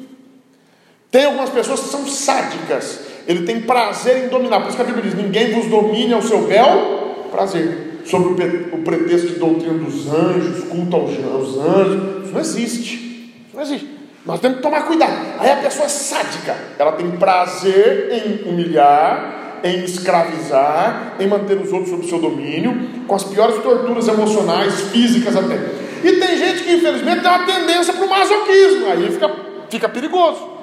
Tem 1.12 1.26
algumas 1.26 1.50
pessoas 1.50 1.82
que 1.82 1.90
são 1.90 2.08
sádicas, 2.08 3.02
ele 3.30 3.46
tem 3.46 3.62
prazer 3.62 4.26
em 4.26 4.28
dominar, 4.28 4.60
por 4.60 4.70
isso 4.70 4.76
que 4.76 4.82
a 4.82 4.86
Bíblia 4.86 5.04
diz: 5.04 5.14
ninguém 5.14 5.54
vos 5.54 5.68
domine 5.68 6.12
ao 6.16 6.22
seu 6.24 6.48
bel 6.48 7.28
prazer, 7.32 8.02
sobre 8.04 8.44
o 8.74 8.78
pretexto 8.80 9.28
de 9.28 9.36
doutrina 9.36 9.76
dos 9.76 10.12
anjos, 10.12 10.64
culto 10.64 10.96
aos 10.96 11.12
anjos, 11.12 12.24
isso 12.26 12.34
não 12.34 12.42
existe. 12.42 13.32
Não 13.54 13.62
existe. 13.62 13.88
Nós 14.26 14.40
temos 14.40 14.58
que 14.58 14.64
tomar 14.64 14.88
cuidado. 14.88 15.16
Aí 15.38 15.52
a 15.52 15.58
pessoa 15.58 15.86
é 15.86 15.90
sádica. 15.90 16.56
Ela 16.80 16.94
tem 16.94 17.12
prazer 17.12 18.10
em 18.12 18.50
humilhar, 18.50 19.60
em 19.64 19.84
escravizar, 19.84 21.14
em 21.20 21.28
manter 21.28 21.58
os 21.58 21.72
outros 21.72 21.92
sob 21.92 22.08
seu 22.08 22.20
domínio, 22.20 23.06
com 23.08 23.14
as 23.14 23.24
piores 23.26 23.62
torturas 23.62 24.08
emocionais, 24.08 24.82
físicas 24.92 25.36
até. 25.36 25.56
E 26.04 26.14
tem 26.14 26.36
gente 26.36 26.64
que 26.64 26.74
infelizmente 26.74 27.22
tem 27.22 27.30
uma 27.30 27.46
tendência 27.46 27.94
para 27.94 28.06
o 28.06 28.10
masoquismo. 28.10 28.88
Aí 28.88 29.12
fica 29.12 29.32
fica 29.70 29.88
perigoso. 29.88 30.59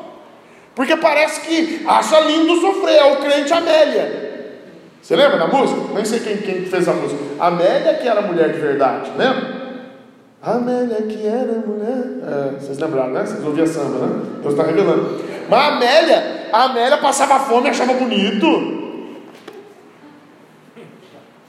Porque 0.77 0.95
parece 0.95 1.41
que 1.41 1.85
acha 1.87 2.21
lindo 2.21 2.61
sofrer, 2.61 2.97
é 2.97 3.13
o 3.15 3.17
crente 3.17 3.51
Amélia. 3.51 4.27
Você 5.01 5.17
lembra 5.17 5.39
da 5.39 5.47
música? 5.47 5.81
Nem 5.95 6.05
sei 6.05 6.21
quem, 6.21 6.37
quem 6.37 6.67
fez 6.67 6.87
a 6.87 6.93
música. 6.93 7.19
Amélia 7.41 7.95
que 7.95 8.07
era 8.07 8.21
mulher 8.21 8.53
de 8.53 8.61
verdade, 8.61 9.11
lembra? 9.17 9.57
Amélia 10.43 11.01
que 11.03 11.27
era 11.27 11.65
mulher. 11.67 12.05
É, 12.27 12.61
vocês 12.61 12.79
lembraram, 12.79 13.11
né? 13.11 13.25
Vocês 13.25 13.43
ouviam 13.43 13.67
samba, 13.67 14.07
né? 14.07 14.23
Deus 14.43 14.53
está 14.53 14.67
revelando. 14.67 15.19
Mas 15.49 15.59
a 15.59 15.67
Amélia, 15.69 16.49
a 16.53 16.65
Amélia 16.65 16.99
passava 16.99 17.41
fome 17.41 17.69
e 17.69 17.71
achava 17.71 17.95
bonito. 17.95 19.07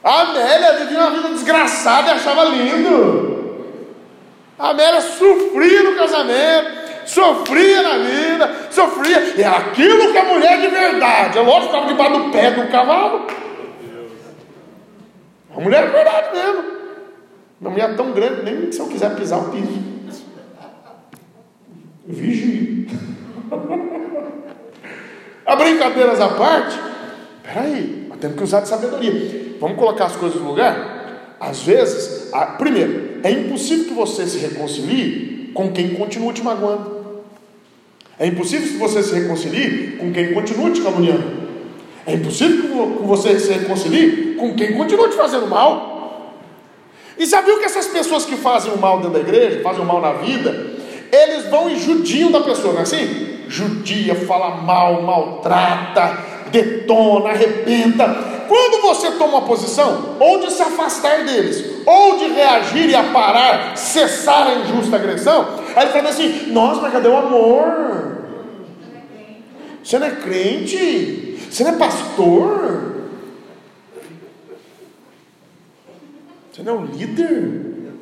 A 0.01 0.21
Amélia 0.21 0.73
vivia 0.77 0.99
uma 0.99 1.11
vida 1.11 1.29
desgraçada 1.29 2.11
e 2.11 2.13
achava 2.13 2.45
lindo. 2.45 3.65
A 4.57 4.69
Amélia 4.69 5.01
sofria 5.01 5.83
no 5.83 5.95
casamento, 5.97 6.76
sofria 7.07 7.81
na 7.81 7.97
vida, 7.97 8.67
sofria. 8.69 9.33
Era 9.37 9.57
aquilo 9.57 10.11
que 10.11 10.17
a 10.17 10.25
mulher 10.25 10.61
de 10.61 10.67
verdade. 10.67 11.37
É 11.37 11.41
lógico 11.41 11.71
que 11.71 11.77
estava 11.77 11.87
debaixo 11.87 12.19
do 12.19 12.31
pé 12.31 12.51
do 12.51 12.67
cavalo. 12.67 13.27
A 15.55 15.59
mulher 15.59 15.85
é 15.85 15.87
verdade 15.87 16.37
mesmo. 16.37 16.77
Minha 17.59 17.71
mulher 17.71 17.89
é 17.89 17.93
tão 17.93 18.11
grande, 18.11 18.43
nem 18.43 18.71
se 18.71 18.79
eu 18.79 18.87
quiser 18.87 19.15
pisar, 19.15 19.39
eu 19.39 19.49
piso. 19.49 19.97
Vigie. 22.05 22.87
a 25.45 25.55
brincadeiras 25.55 26.21
à 26.21 26.29
parte, 26.29 26.77
peraí, 27.41 28.05
nós 28.07 28.19
temos 28.19 28.37
que 28.37 28.43
usar 28.43 28.59
de 28.61 28.67
sabedoria. 28.67 29.55
Vamos 29.59 29.77
colocar 29.77 30.05
as 30.05 30.15
coisas 30.15 30.39
no 30.39 30.49
lugar? 30.49 31.35
Às 31.39 31.61
vezes, 31.63 32.31
a, 32.33 32.45
primeiro, 32.45 33.19
é 33.23 33.31
impossível 33.31 33.85
que 33.85 33.93
você 33.93 34.27
se 34.27 34.37
reconcilie 34.37 35.51
com 35.53 35.71
quem 35.71 35.95
continua 35.95 36.33
te 36.33 36.43
magoando. 36.43 36.96
É 38.19 38.25
impossível 38.25 38.67
que 38.67 38.77
você 38.77 39.03
se 39.03 39.13
reconcilie 39.13 39.97
com 39.97 40.11
quem 40.11 40.33
continua 40.33 40.71
te 40.71 40.81
caluniando. 40.81 41.47
É 42.05 42.13
impossível 42.13 42.97
que 42.97 43.03
você 43.03 43.39
se 43.39 43.51
reconcilie 43.51 44.35
com 44.35 44.55
quem 44.55 44.73
continua 44.73 45.09
te 45.09 45.15
fazendo 45.15 45.47
mal. 45.47 46.33
E 47.17 47.25
já 47.25 47.41
viu 47.41 47.59
que 47.59 47.65
essas 47.65 47.87
pessoas 47.87 48.25
que 48.25 48.35
fazem 48.35 48.71
o 48.71 48.77
mal 48.77 48.97
dentro 48.97 49.13
da 49.13 49.19
igreja, 49.19 49.61
fazem 49.61 49.81
o 49.81 49.85
mal 49.85 49.99
na 49.99 50.13
vida, 50.13 50.77
eles 51.11 51.47
vão 51.49 51.69
e 51.69 51.77
judiam 51.77 52.31
da 52.31 52.41
pessoa, 52.41 52.73
não 52.73 52.79
é 52.79 52.83
assim? 52.83 53.45
Judia, 53.47 54.15
fala 54.15 54.57
mal, 54.57 55.01
maltrata, 55.01 56.17
detona, 56.51 57.29
arrebenta. 57.29 58.05
Quando 58.47 58.81
você 58.81 59.11
toma 59.11 59.39
uma 59.39 59.41
posição, 59.41 60.15
ou 60.19 60.39
de 60.39 60.51
se 60.51 60.61
afastar 60.61 61.25
deles, 61.25 61.63
ou 61.85 62.17
de 62.17 62.27
reagir 62.27 62.89
e 62.89 62.95
a 62.95 63.03
parar, 63.03 63.75
cessar 63.75 64.47
a 64.47 64.55
injusta 64.55 64.95
agressão, 64.95 65.45
aí 65.75 65.83
ele 65.83 65.91
fala 65.91 66.09
assim: 66.09 66.51
Nossa, 66.51 66.81
mas 66.81 66.93
cadê 66.93 67.07
o 67.09 67.17
amor? 67.17 68.06
Você 69.87 69.97
não 69.99 70.07
é 70.07 70.11
crente? 70.11 71.39
Você 71.49 71.63
não 71.63 71.71
é 71.71 71.77
pastor? 71.77 73.07
Você 76.51 76.61
não 76.61 76.73
é 76.73 76.77
um 76.79 76.85
líder? 76.87 77.93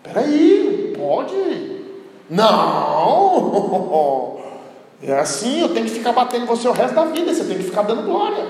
Peraí, 0.00 0.94
pode? 0.96 1.82
Não! 2.30 4.38
É 5.02 5.18
assim, 5.18 5.60
eu 5.60 5.74
tenho 5.74 5.86
que 5.86 5.94
ficar 5.94 6.12
batendo 6.12 6.46
você 6.46 6.68
o 6.68 6.72
resto 6.72 6.94
da 6.94 7.06
vida, 7.06 7.34
você 7.34 7.42
tem 7.42 7.56
que 7.56 7.64
ficar 7.64 7.82
dando 7.82 8.04
glória. 8.04 8.46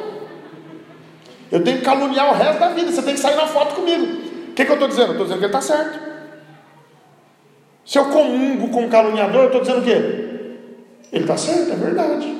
Eu 1.50 1.64
tenho 1.64 1.78
que 1.78 1.85
caluniar 1.85 2.30
o 2.30 2.37
resto 2.37 2.61
da 2.61 2.68
vida, 2.68 2.92
você 2.92 3.00
tem 3.00 3.14
que 3.14 3.21
sair 3.21 3.37
na 3.37 3.47
foto 3.47 3.76
comigo. 3.76 4.04
O 4.50 4.52
que, 4.52 4.62
que 4.62 4.71
eu 4.71 4.75
estou 4.75 4.88
dizendo? 4.88 5.07
Eu 5.07 5.12
estou 5.12 5.25
dizendo 5.25 5.38
que 5.38 5.47
ele 5.47 5.57
está 5.57 5.62
certo. 5.62 5.99
Se 7.87 7.99
eu 7.99 8.11
comungo 8.11 8.68
com 8.68 8.85
o 8.85 8.90
caluniador, 8.90 9.45
eu 9.45 9.47
estou 9.47 9.62
dizendo 9.62 9.80
o 9.80 9.85
quê? 9.85 10.27
Ele 11.12 11.25
está 11.25 11.37
certo, 11.37 11.73
é 11.73 11.77
verdade. 11.77 12.35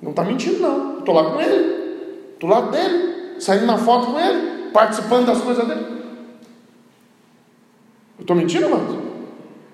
Não 0.00 0.10
está 0.10 0.24
mentindo, 0.24 0.60
não. 0.60 0.98
Estou 0.98 1.14
lá 1.14 1.30
com 1.30 1.40
ele, 1.40 2.06
do 2.38 2.46
lado 2.46 2.70
dele, 2.70 3.40
saindo 3.40 3.66
na 3.66 3.76
foto 3.76 4.12
com 4.12 4.20
ele, 4.20 4.70
participando 4.72 5.26
das 5.26 5.40
coisas 5.40 5.66
dele. 5.66 5.84
Eu 8.18 8.22
estou 8.22 8.36
mentindo, 8.36 8.68
mano? 8.68 9.02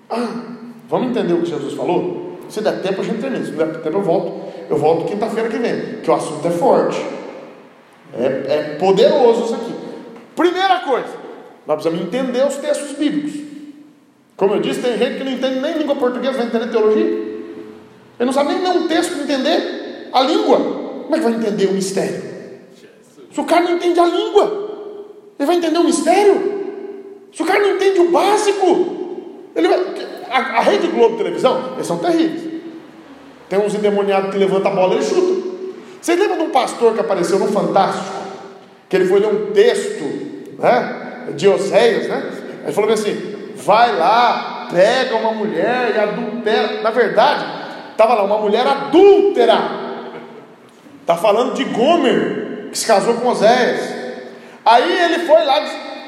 Ah, 0.09 0.43
vamos 0.89 1.09
entender 1.09 1.33
o 1.33 1.41
que 1.41 1.49
Jesus 1.49 1.73
falou? 1.73 2.37
Se 2.49 2.61
der 2.61 2.81
tempo, 2.81 3.01
a 3.01 3.03
gente 3.03 3.19
termina. 3.19 3.43
Se 3.43 3.51
não 3.51 3.57
der 3.57 3.81
tempo, 3.81 3.97
eu 3.97 4.03
volto. 4.03 4.45
Eu 4.69 4.77
volto 4.77 5.05
quinta-feira 5.05 5.49
que 5.49 5.57
vem, 5.57 6.01
que 6.01 6.09
o 6.09 6.13
assunto 6.13 6.47
é 6.47 6.51
forte. 6.51 7.03
É, 8.17 8.25
é 8.25 8.75
poderoso 8.79 9.45
isso 9.45 9.55
aqui. 9.55 9.73
Primeira 10.35 10.79
coisa, 10.79 11.13
nós 11.67 11.81
precisamos 11.81 12.05
entender 12.05 12.45
os 12.45 12.55
textos 12.57 12.93
bíblicos. 12.97 13.41
Como 14.35 14.53
eu 14.53 14.59
disse, 14.59 14.81
tem 14.81 14.97
gente 14.97 15.17
que 15.17 15.23
não 15.23 15.31
entende 15.31 15.59
nem 15.59 15.77
língua 15.77 15.95
portuguesa, 15.95 16.37
vai 16.37 16.47
entender 16.47 16.69
teologia. 16.69 17.34
Ele 18.19 18.25
não 18.25 18.33
sabe 18.33 18.53
nem 18.53 18.63
ler 18.63 18.77
um 18.77 18.87
texto 18.87 19.13
para 19.13 19.23
entender 19.23 20.09
a 20.11 20.21
língua. 20.21 20.57
Como 21.03 21.15
é 21.15 21.17
que 21.19 21.23
vai 21.23 21.33
entender 21.33 21.67
o 21.67 21.73
mistério? 21.73 22.23
Se 23.31 23.41
o 23.41 23.43
cara 23.43 23.65
não 23.65 23.73
entende 23.73 23.99
a 23.99 24.05
língua, 24.05 24.65
ele 25.37 25.45
vai 25.45 25.55
entender 25.57 25.77
o 25.77 25.83
mistério? 25.83 26.55
Se 27.33 27.43
o 27.43 27.45
cara 27.45 27.59
não 27.59 27.75
entende 27.75 27.99
o 27.99 28.09
básico, 28.09 28.95
ele 29.55 29.67
vai. 29.67 29.79
A, 30.29 30.37
a 30.37 30.61
Rede 30.61 30.87
Globo 30.87 31.17
Televisão, 31.17 31.73
eles 31.75 31.85
são 31.85 31.97
terríveis. 31.97 32.55
Tem 33.49 33.59
uns 33.59 33.75
endemoniados 33.75 34.31
que 34.31 34.37
levantam 34.37 34.71
a 34.71 34.75
bola 34.75 34.95
e 34.95 35.03
chutam. 35.03 35.53
Você 36.01 36.15
lembra 36.15 36.37
de 36.37 36.43
um 36.43 36.49
pastor 36.49 36.93
que 36.93 37.01
apareceu 37.01 37.37
no 37.37 37.47
Fantástico? 37.47 38.15
Que 38.87 38.95
ele 38.95 39.05
foi 39.05 39.19
ler 39.19 39.27
um 39.27 39.51
texto, 39.51 40.03
né? 40.57 41.33
De 41.35 41.47
Oséias, 41.47 42.07
né? 42.07 42.31
Ele 42.63 42.71
falou 42.71 42.91
assim: 42.91 43.51
vai 43.55 43.95
lá, 43.97 44.69
pega 44.71 45.15
uma 45.15 45.31
mulher 45.31 45.93
e 45.95 45.99
adultera. 45.99 46.81
Na 46.81 46.91
verdade, 46.91 47.64
estava 47.95 48.13
lá 48.13 48.23
uma 48.23 48.37
mulher 48.37 48.67
adúltera. 48.67 49.57
Está 51.01 51.15
falando 51.15 51.53
de 51.53 51.63
Gomer, 51.65 52.67
que 52.71 52.77
se 52.77 52.85
casou 52.85 53.15
com 53.15 53.29
Oséias. 53.29 53.93
Aí 54.65 55.03
ele 55.03 55.19
foi 55.25 55.43
lá. 55.45 55.63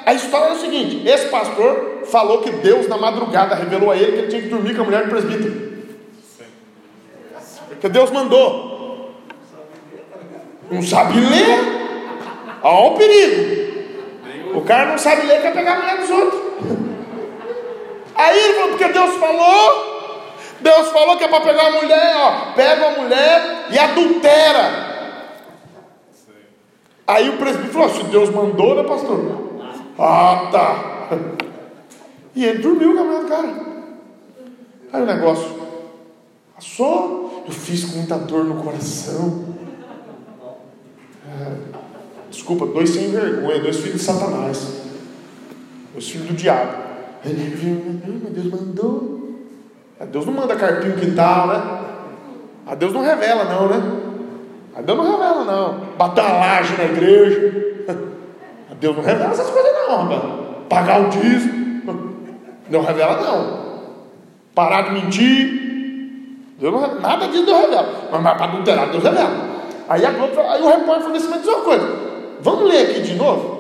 A 0.06 0.14
história 0.14 0.48
é 0.48 0.52
o 0.54 0.60
seguinte: 0.60 1.08
esse 1.08 1.28
pastor 1.28 2.04
falou 2.06 2.42
que 2.42 2.52
Deus, 2.52 2.88
na 2.88 2.98
madrugada, 2.98 3.56
revelou 3.56 3.92
a 3.92 3.96
ele 3.96 4.12
que 4.12 4.18
ele 4.18 4.28
tinha 4.28 4.42
que 4.42 4.50
dormir 4.50 4.76
com 4.76 4.82
a 4.82 4.86
mulher 4.86 5.04
do 5.04 5.10
presbítero. 5.10 5.68
Que 7.80 7.90
Deus 7.90 8.12
mandou. 8.12 9.12
Não 10.70 10.82
sabe 10.82 11.20
ler. 11.20 11.78
Olha 12.64 12.88
o 12.88 12.98
perigo. 12.98 13.68
O 14.56 14.62
cara 14.62 14.88
não 14.88 14.98
sabe 14.98 15.28
ler, 15.28 15.42
quer 15.42 15.54
pegar 15.54 15.74
a 15.74 15.80
mulher 15.80 15.98
dos 15.98 16.10
outros. 16.10 16.42
Aí 18.16 18.40
ele 18.40 18.54
falou, 18.56 18.70
porque 18.70 18.88
Deus 18.88 19.16
falou. 19.18 19.97
Deus 20.62 20.90
falou 20.90 21.18
que 21.18 21.24
é 21.24 21.28
para 21.28 21.42
pegar 21.42 21.68
a 21.68 21.72
mulher, 21.72 22.16
ó. 22.18 22.54
Pega 22.54 22.88
a 22.88 23.02
mulher 23.02 23.68
e 23.70 23.78
adultera. 23.78 24.88
Aí 27.06 27.30
o 27.30 27.38
presbítero 27.38 27.74
falou: 27.74 27.90
se 27.90 28.04
Deus 28.06 28.30
mandou, 28.30 28.76
né, 28.76 28.84
pastor? 28.84 29.48
Ah, 29.98 30.50
tá. 30.52 31.10
E 32.36 32.46
ele 32.46 32.60
dormiu 32.60 32.94
com 32.94 33.00
a 33.00 33.04
mulher 33.04 33.22
do 33.22 33.28
cara. 33.28 33.68
Aí 34.94 35.02
o 35.02 35.06
negócio 35.06 35.60
passou. 36.56 37.44
Eu 37.48 37.54
fiz 37.54 37.86
com 37.86 37.98
muita 37.98 38.18
dor 38.18 38.44
no 38.44 38.62
coração. 38.62 39.56
É, 41.26 41.52
desculpa, 42.30 42.66
dois 42.66 42.90
sem 42.90 43.10
vergonha, 43.10 43.60
dois 43.60 43.78
filhos 43.78 44.02
de 44.02 44.06
Satanás. 44.06 44.68
Dois 45.94 46.10
filhos 46.10 46.28
do 46.28 46.34
diabo. 46.34 46.78
Aí 47.26 47.34
viu, 47.34 48.02
mas 48.24 48.34
Deus 48.34 48.48
mandou. 48.48 49.17
Deus 50.06 50.26
não 50.26 50.34
manda 50.34 50.56
carpinho 50.56 50.96
quintal, 50.98 51.48
né? 51.48 51.62
A 52.68 52.76
Deus 52.76 52.94
não 52.94 53.02
revela, 53.02 53.46
não, 53.46 53.68
né? 53.68 53.82
A 54.76 54.82
Deus 54.82 54.98
não 54.98 55.12
revela, 55.12 55.44
não. 55.44 55.80
Laje 56.40 56.78
na 56.78 56.84
igreja. 56.84 57.86
A 58.70 58.74
Deus 58.76 58.96
não 58.96 59.04
revela 59.04 59.32
essas 59.32 59.50
coisas, 59.50 59.72
não, 59.88 60.04
rapaz. 60.04 60.22
Pagar 60.70 61.02
o 61.02 61.10
dízimo. 61.10 61.58
Não 62.70 62.82
revela, 62.82 63.22
não. 63.22 63.68
Parar 64.54 64.82
de 64.82 64.92
mentir. 64.92 65.58
Deus 66.60 66.74
não. 66.74 67.00
Nada 67.00 67.30
disso 67.30 67.46
Deus 67.46 67.62
revela. 67.62 68.10
Mas, 68.12 68.22
para 68.22 68.44
adulterar, 68.44 68.90
Deus 68.90 69.02
revela. 69.02 69.32
Aí, 69.88 70.06
a 70.06 70.10
aí 70.10 70.62
o 70.62 70.68
repórter 70.68 71.04
falou 71.04 71.16
assim: 71.16 71.30
mas 71.30 71.48
uma 71.48 71.62
coisa. 71.62 71.88
Vamos 72.42 72.70
ler 72.70 72.90
aqui 72.90 73.02
de 73.04 73.16
novo? 73.16 73.57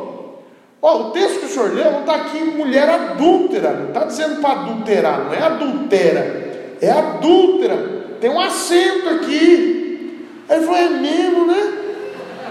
Ó, 0.81 1.07
o 1.07 1.11
texto 1.11 1.39
que 1.39 1.45
o 1.45 1.49
senhor 1.49 1.73
leu 1.73 1.91
não 1.91 1.99
está 2.01 2.15
aqui 2.15 2.39
mulher 2.39 2.87
adúltera. 2.87 3.71
Não 3.73 3.87
está 3.87 4.03
dizendo 4.03 4.41
para 4.41 4.61
adulterar, 4.61 5.25
não 5.25 5.33
é 5.33 5.41
adultera. 5.41 6.75
É 6.81 6.89
adúltera. 6.91 7.77
Tem 8.21 8.29
um 8.29 8.39
acento 8.39 9.09
aqui. 9.09 10.27
Aí 10.47 10.57
ele 10.57 10.65
falou, 10.65 10.79
é 10.79 10.89
mesmo, 10.89 11.47
né? 11.47 11.73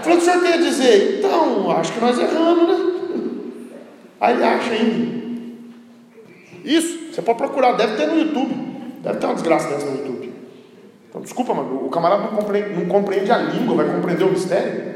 Falou, 0.01 0.17
o 0.17 0.21
que 0.21 0.27
o 0.27 0.31
senhor 0.31 0.43
quer 0.43 0.57
dizer? 0.59 1.19
Então, 1.19 1.71
acho 1.71 1.93
que 1.93 1.99
nós 1.99 2.19
erramos, 2.19 2.67
né? 2.67 2.93
Aí 4.19 4.35
ele 4.35 4.43
acha 4.43 4.71
ainda. 4.71 5.17
Isso, 6.63 7.13
você 7.13 7.21
pode 7.21 7.37
procurar, 7.37 7.73
deve 7.73 7.95
ter 7.95 8.07
no 8.07 8.19
YouTube. 8.19 8.53
Deve 9.01 9.19
ter 9.19 9.25
uma 9.25 9.35
desgraça 9.35 9.69
dessa 9.69 9.85
no 9.85 9.97
YouTube. 9.97 10.33
Então, 11.09 11.21
desculpa, 11.21 11.53
mano, 11.53 11.85
o 11.85 11.89
camarada 11.89 12.23
não 12.23 12.29
compreende, 12.29 12.73
não 12.73 12.85
compreende 12.85 13.31
a 13.31 13.37
língua, 13.37 13.75
vai 13.77 13.95
compreender 13.95 14.23
o 14.25 14.31
mistério? 14.31 14.95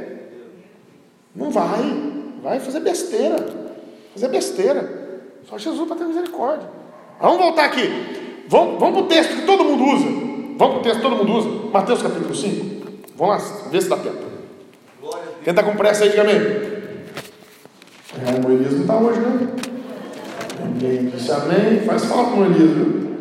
Não 1.35 1.49
vai. 1.49 2.11
Vai 2.41 2.59
fazer 2.59 2.79
besteira. 2.79 3.35
Fazer 4.13 4.27
besteira. 4.29 5.01
Só 5.49 5.57
Jesus 5.57 5.87
para 5.87 5.97
ter 5.97 6.05
misericórdia. 6.05 6.67
Vamos 7.19 7.37
voltar 7.37 7.65
aqui. 7.65 8.43
Vamos, 8.47 8.79
vamos 8.79 8.95
para 8.95 9.05
o 9.05 9.07
texto 9.07 9.35
que 9.35 9.45
todo 9.45 9.63
mundo 9.63 9.83
usa. 9.83 10.05
Vamos 10.57 10.57
para 10.57 10.79
o 10.79 10.81
texto 10.81 10.97
que 10.97 11.01
todo 11.01 11.15
mundo 11.17 11.33
usa. 11.33 11.49
Mateus 11.71 12.01
capítulo 12.01 12.35
5. 12.35 12.81
Vamos 13.15 13.43
lá, 13.43 13.69
ver 13.69 13.81
se 13.81 13.89
dá 13.89 13.97
tempo. 13.97 14.31
Quem 15.43 15.51
está 15.51 15.63
com 15.63 15.75
pressa 15.75 16.03
aí, 16.03 16.09
diga 16.09 16.21
amém. 16.21 16.35
É, 16.35 18.45
o 18.45 18.51
Elias 18.51 18.73
não 18.73 18.81
está 18.81 18.97
hoje, 18.97 19.19
né? 19.19 19.47
Ninguém 20.65 21.05
disse 21.07 21.31
amém. 21.31 21.79
Faz 21.85 22.05
falta 22.05 22.31
com 22.31 22.41
o 22.41 22.45
Elias, 22.45 22.71
viu? 22.71 23.11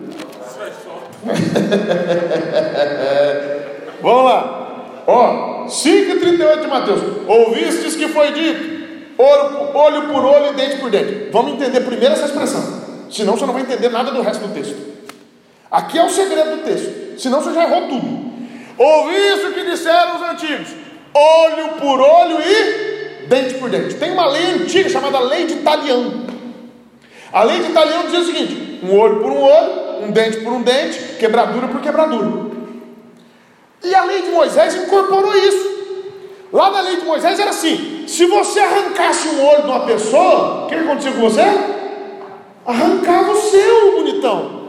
Vamos 4.02 4.24
lá. 4.24 5.04
Ó, 5.06 5.66
5,38 5.66 6.60
de 6.60 6.66
Mateus. 6.66 7.00
Ouvistes 7.26 7.96
que 7.96 8.08
foi 8.08 8.32
dito: 8.32 8.79
olho, 9.20 10.02
por 10.08 10.24
olho 10.24 10.52
e 10.52 10.54
dente 10.54 10.76
por 10.76 10.90
dente. 10.90 11.30
Vamos 11.30 11.52
entender 11.52 11.80
primeiro 11.80 12.14
essa 12.14 12.26
expressão. 12.26 12.80
Senão 13.10 13.36
você 13.36 13.46
não 13.46 13.52
vai 13.52 13.62
entender 13.62 13.88
nada 13.88 14.10
do 14.10 14.22
resto 14.22 14.46
do 14.46 14.54
texto. 14.54 14.76
Aqui 15.70 15.98
é 15.98 16.04
o 16.04 16.10
segredo 16.10 16.56
do 16.56 16.62
texto. 16.62 17.20
Senão 17.20 17.40
você 17.40 17.52
já 17.52 17.64
errou 17.64 17.88
tudo. 17.88 18.30
Ouviste 18.78 19.46
o 19.46 19.52
que 19.52 19.70
disseram 19.70 20.16
os 20.16 20.22
antigos: 20.22 20.68
olho 21.14 21.68
por 21.80 22.00
olho 22.00 22.38
e 22.40 23.26
dente 23.26 23.54
por 23.54 23.68
dente. 23.68 23.94
Tem 23.94 24.12
uma 24.12 24.26
lei 24.26 24.52
antiga 24.52 24.88
chamada 24.88 25.20
lei 25.20 25.46
de 25.46 25.56
Talião. 25.56 26.26
A 27.32 27.42
lei 27.44 27.62
de 27.62 27.72
Talião 27.72 28.04
dizia 28.04 28.20
o 28.20 28.24
seguinte: 28.24 28.80
um 28.82 28.98
olho 28.98 29.20
por 29.20 29.30
um 29.30 29.42
olho, 29.42 30.04
um 30.04 30.10
dente 30.10 30.38
por 30.38 30.52
um 30.52 30.62
dente, 30.62 30.98
quebradura 31.18 31.68
por 31.68 31.80
quebradura. 31.80 32.50
E 33.82 33.94
a 33.94 34.04
lei 34.04 34.22
de 34.22 34.30
Moisés 34.30 34.74
incorporou 34.76 35.36
isso. 35.36 35.79
Lá 36.52 36.70
na 36.70 36.80
lei 36.80 36.96
de 36.96 37.04
Moisés 37.04 37.38
era 37.38 37.50
assim: 37.50 38.04
se 38.06 38.26
você 38.26 38.60
arrancasse 38.60 39.28
um 39.28 39.46
olho 39.46 39.62
de 39.62 39.68
uma 39.68 39.86
pessoa, 39.86 40.64
o 40.64 40.68
que 40.68 40.74
acontecia 40.74 41.12
com 41.12 41.20
você? 41.20 41.44
Arrancava 42.66 43.32
o 43.32 43.36
seu, 43.36 43.92
bonitão. 43.96 44.60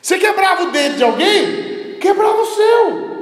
Você 0.00 0.18
quebrava 0.18 0.64
o 0.64 0.70
dente 0.72 0.96
de 0.96 1.04
alguém, 1.04 1.96
quebrava 2.00 2.40
o 2.40 2.46
seu. 2.46 3.12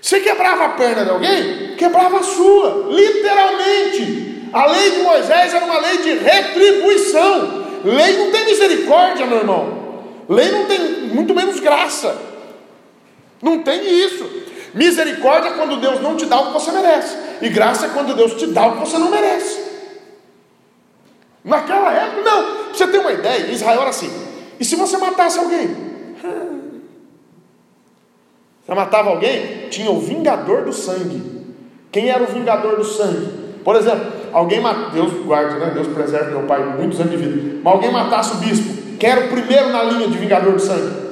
Você 0.00 0.20
quebrava 0.20 0.66
a 0.66 0.68
perna 0.70 1.04
de 1.04 1.10
alguém, 1.10 1.74
quebrava 1.76 2.18
a 2.18 2.22
sua. 2.22 2.88
Literalmente. 2.90 4.28
A 4.52 4.66
lei 4.66 4.90
de 4.92 4.98
Moisés 4.98 5.52
era 5.52 5.64
uma 5.64 5.78
lei 5.78 5.98
de 5.98 6.12
retribuição. 6.14 7.66
Lei 7.84 8.16
não 8.16 8.30
tem 8.30 8.44
misericórdia, 8.44 9.26
meu 9.26 9.38
irmão. 9.38 10.04
Lei 10.28 10.50
não 10.50 10.66
tem 10.66 10.78
muito 10.78 11.34
menos 11.34 11.60
graça. 11.60 12.16
Não 13.42 13.62
tem 13.62 13.82
isso. 14.04 14.24
Misericórdia 14.78 15.48
é 15.48 15.52
quando 15.54 15.80
Deus 15.80 16.00
não 16.00 16.16
te 16.16 16.24
dá 16.26 16.40
o 16.40 16.46
que 16.46 16.52
você 16.52 16.70
merece. 16.70 17.16
E 17.42 17.48
graça 17.48 17.86
é 17.86 17.88
quando 17.88 18.14
Deus 18.14 18.34
te 18.34 18.46
dá 18.46 18.68
o 18.68 18.72
que 18.74 18.78
você 18.78 18.96
não 18.96 19.10
merece. 19.10 19.58
Naquela 21.44 21.92
época, 21.92 22.22
não. 22.22 22.42
Pra 22.42 22.74
você 22.74 22.86
ter 22.86 22.98
uma 22.98 23.10
ideia, 23.10 23.50
Israel 23.50 23.80
era 23.80 23.90
assim. 23.90 24.08
E 24.60 24.64
se 24.64 24.76
você 24.76 24.96
matasse 24.96 25.38
alguém? 25.38 25.76
Você 28.64 28.74
matava 28.74 29.08
alguém? 29.08 29.70
Tinha 29.70 29.90
o 29.90 29.98
vingador 29.98 30.62
do 30.62 30.74
sangue. 30.74 31.22
Quem 31.90 32.10
era 32.10 32.22
o 32.22 32.26
vingador 32.26 32.76
do 32.76 32.84
sangue? 32.84 33.26
Por 33.64 33.74
exemplo, 33.74 34.12
alguém 34.30 34.60
mata, 34.60 34.90
Deus 34.90 35.10
guarde, 35.24 35.58
né? 35.58 35.70
Deus 35.72 35.86
preserve 35.86 36.32
meu 36.32 36.42
pai 36.42 36.62
muitos 36.76 37.00
anos 37.00 37.12
de 37.12 37.16
vida. 37.16 37.60
Mas 37.64 37.72
alguém 37.72 37.90
matasse 37.90 38.34
o 38.34 38.36
bispo. 38.36 38.98
Quem 38.98 39.08
era 39.08 39.24
o 39.24 39.28
primeiro 39.28 39.70
na 39.70 39.84
linha 39.84 40.08
de 40.08 40.18
vingador 40.18 40.52
do 40.52 40.60
sangue? 40.60 41.07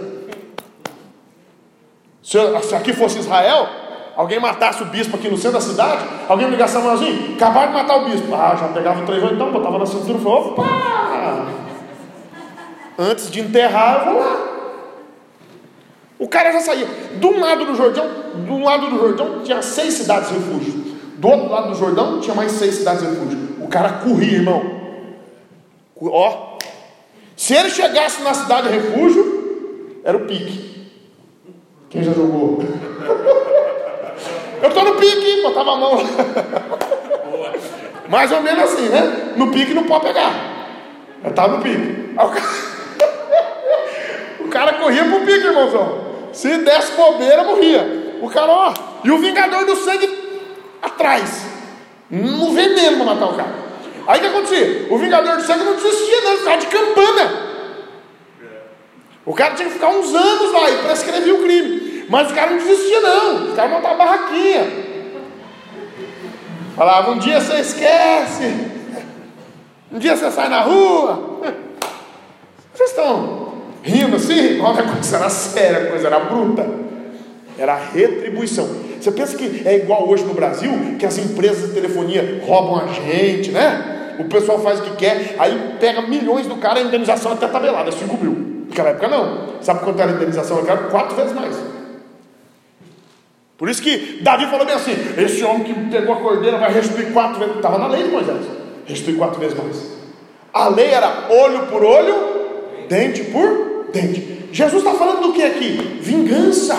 Se, 2.27 2.75
aqui 2.75 2.93
fosse 2.93 3.21
Israel, 3.21 3.69
alguém 4.17 4.41
matasse 4.41 4.83
o 4.83 4.87
bispo 4.87 5.15
aqui 5.15 5.29
no 5.29 5.37
centro 5.37 5.53
da 5.53 5.61
cidade, 5.61 6.05
alguém 6.29 6.47
me 6.47 6.53
ligasse 6.55 6.77
a 6.77 6.81
mãozinha, 6.81 7.37
acabaram 7.37 7.69
de 7.69 7.75
matar 7.75 7.99
o 7.99 8.05
bispo. 8.07 8.35
Ah, 8.35 8.57
já 8.59 8.67
pegava 8.67 9.01
o 9.01 9.07
trevão 9.07 9.33
então, 9.33 9.53
botava 9.53 9.79
na 9.79 9.87
cintura 9.87 10.19
e 10.19 10.21
falou, 10.21 10.49
opa! 10.49 10.65
Antes 12.99 13.31
de 13.31 13.41
enterrar, 13.41 13.99
eu 13.99 14.13
vou 14.13 14.21
lá. 14.21 14.47
O 16.19 16.27
cara 16.27 16.51
já 16.51 16.63
saía. 16.63 16.87
De 16.87 17.27
um 17.27 17.39
lado 17.39 17.65
do 17.65 17.77
Jordão, 17.77 18.11
de 18.45 18.51
um 18.51 18.65
lado 18.65 18.91
do 18.91 18.99
Jordão 18.99 19.43
tinha 19.45 19.63
seis 19.63 19.95
cidades 19.95 20.29
refúgio. 20.31 20.73
Do 21.19 21.29
outro 21.29 21.49
lado 21.49 21.69
do 21.69 21.77
Jordão 21.77 22.19
tinha 22.21 22.35
mais 22.35 22.51
seis 22.51 22.75
cidades 22.75 23.03
refúgio. 23.03 23.39
O 23.61 23.69
cara 23.69 24.01
corria, 24.05 24.39
irmão. 24.39 24.65
Ó. 26.03 26.59
Se 27.37 27.55
ele 27.55 27.71
chegasse 27.71 28.21
na 28.23 28.35
cidade 28.35 28.69
refúgio, 28.69 30.01
era 30.03 30.17
o 30.17 30.27
pique. 30.27 30.76
Quem 31.97 32.05
já 32.05 32.13
jogou? 32.13 32.61
Eu 34.61 34.69
estou 34.69 34.85
no 34.85 34.97
pique, 34.97 35.41
botava 35.41 35.73
a 35.73 35.77
mão. 35.77 35.99
Mais 38.07 38.31
ou 38.31 38.43
menos 38.43 38.65
assim, 38.65 38.91
né? 38.91 39.33
No 39.35 39.51
pique 39.51 39.73
não 39.73 39.85
pode 39.85 40.05
pegar. 40.05 40.31
Eu 41.25 41.31
estava 41.31 41.57
no 41.57 41.63
pique. 41.63 42.13
O 42.13 42.29
cara... 42.29 42.45
o 44.41 44.49
cara 44.49 44.75
corria 44.75 45.05
pro 45.05 45.21
pique, 45.21 45.47
irmãozão. 45.47 46.01
Se 46.35 46.59
desse 46.59 46.93
bobeira, 46.93 47.45
morria. 47.45 48.19
O 48.21 48.29
cara, 48.29 48.53
ó. 48.53 48.75
E 49.03 49.11
o 49.11 49.17
vingador 49.17 49.65
do 49.65 49.77
sangue 49.77 50.07
atrás. 50.83 51.47
No 52.11 52.53
veneno 52.53 52.99
para 52.99 53.07
matar 53.07 53.27
o 53.27 53.37
cara. 53.37 53.55
Aí 54.07 54.19
o 54.19 54.21
que 54.21 54.27
acontecia? 54.27 54.87
O 54.91 54.99
vingador 54.99 55.37
do 55.37 55.43
sangue 55.43 55.65
não 55.65 55.77
desistia, 55.77 56.21
não. 56.21 56.33
Ele 56.33 56.41
ficava 56.41 56.59
de 56.59 56.67
campana. 56.67 57.47
O 59.27 59.35
cara 59.35 59.55
tinha 59.55 59.67
que 59.67 59.75
ficar 59.75 59.89
uns 59.89 60.15
anos 60.15 60.53
lá 60.53 60.71
e 60.71 60.77
prescrevia 60.85 61.35
o 61.35 61.43
crime. 61.43 61.86
Mas 62.09 62.31
o 62.31 62.35
cara 62.35 62.51
não 62.51 62.59
desistia, 62.59 63.01
não. 63.01 63.49
Os 63.49 63.55
caras 63.55 63.71
montavam 63.71 63.99
barraquinha. 63.99 64.87
Falava, 66.77 67.11
um 67.11 67.19
dia 67.19 67.41
você 67.41 67.57
esquece. 67.57 68.55
Um 69.91 69.99
dia 69.99 70.17
você 70.17 70.31
sai 70.31 70.49
na 70.49 70.61
rua. 70.61 71.41
Vocês 72.75 72.91
estão 72.91 73.53
rindo 73.83 74.17
assim? 74.17 74.61
Olha, 74.61 74.81
a 74.81 74.93
coisa 74.93 75.17
era 75.17 75.31
séria, 75.31 75.79
a 75.79 75.91
coisa 75.91 76.07
era 76.09 76.21
bruta. 76.21 76.69
Era 77.59 77.77
retribuição. 77.77 78.69
Você 79.01 79.11
pensa 79.11 79.37
que 79.37 79.63
é 79.65 79.77
igual 79.77 80.09
hoje 80.09 80.25
no 80.25 80.35
Brasil, 80.35 80.71
que 80.99 81.07
as 81.07 81.17
empresas 81.17 81.69
de 81.69 81.75
telefonia 81.75 82.43
roubam 82.45 82.85
a 82.85 82.87
gente, 82.93 83.51
né? 83.51 84.17
O 84.19 84.25
pessoal 84.25 84.59
faz 84.59 84.81
o 84.81 84.83
que 84.83 84.97
quer, 84.97 85.37
aí 85.39 85.77
pega 85.79 86.03
milhões 86.03 86.47
do 86.47 86.57
cara, 86.57 86.81
a 86.81 86.83
indenização 86.83 87.33
até 87.33 87.47
tabelada, 87.47 87.93
5 87.93 88.17
mil. 88.17 88.67
Naquela 88.69 88.91
época 88.91 89.09
não. 89.09 89.63
Sabe 89.63 89.81
quanto 89.81 90.01
era 90.01 90.13
a 90.13 90.15
indenização 90.15 90.59
naquela 90.59 90.81
época? 90.81 90.91
Quatro 90.91 91.17
vezes 91.17 91.33
mais. 91.33 91.57
Por 93.59 93.71
isso 93.71 93.81
que 93.83 94.21
Davi 94.23 94.47
falou 94.47 94.67
bem 94.67 94.75
assim: 94.75 94.93
esse 95.17 95.43
homem 95.43 95.65
que 95.65 95.75
pegou 95.91 96.15
a 96.15 96.21
cordeira 96.21 96.59
vai 96.59 96.73
restituir 96.73 97.13
quatro 97.13 97.39
vezes. 97.39 97.57
Estava 97.57 97.79
na 97.79 97.87
lei 97.87 98.03
de 98.03 98.11
Moisés. 98.11 98.45
Restituir 98.85 99.17
quatro 99.17 99.41
vezes 99.41 99.57
mais. 99.57 99.97
A 100.53 100.69
lei 100.69 100.89
era 100.89 101.29
olho 101.31 101.67
por 101.67 101.83
olho, 101.83 102.15
dente 102.89 103.25
por 103.25 103.91
dente. 103.93 104.49
Jesus 104.53 104.83
está 104.83 104.95
falando 104.95 105.23
do 105.23 105.33
que 105.33 105.43
aqui? 105.43 105.99
Vingança. 106.01 106.77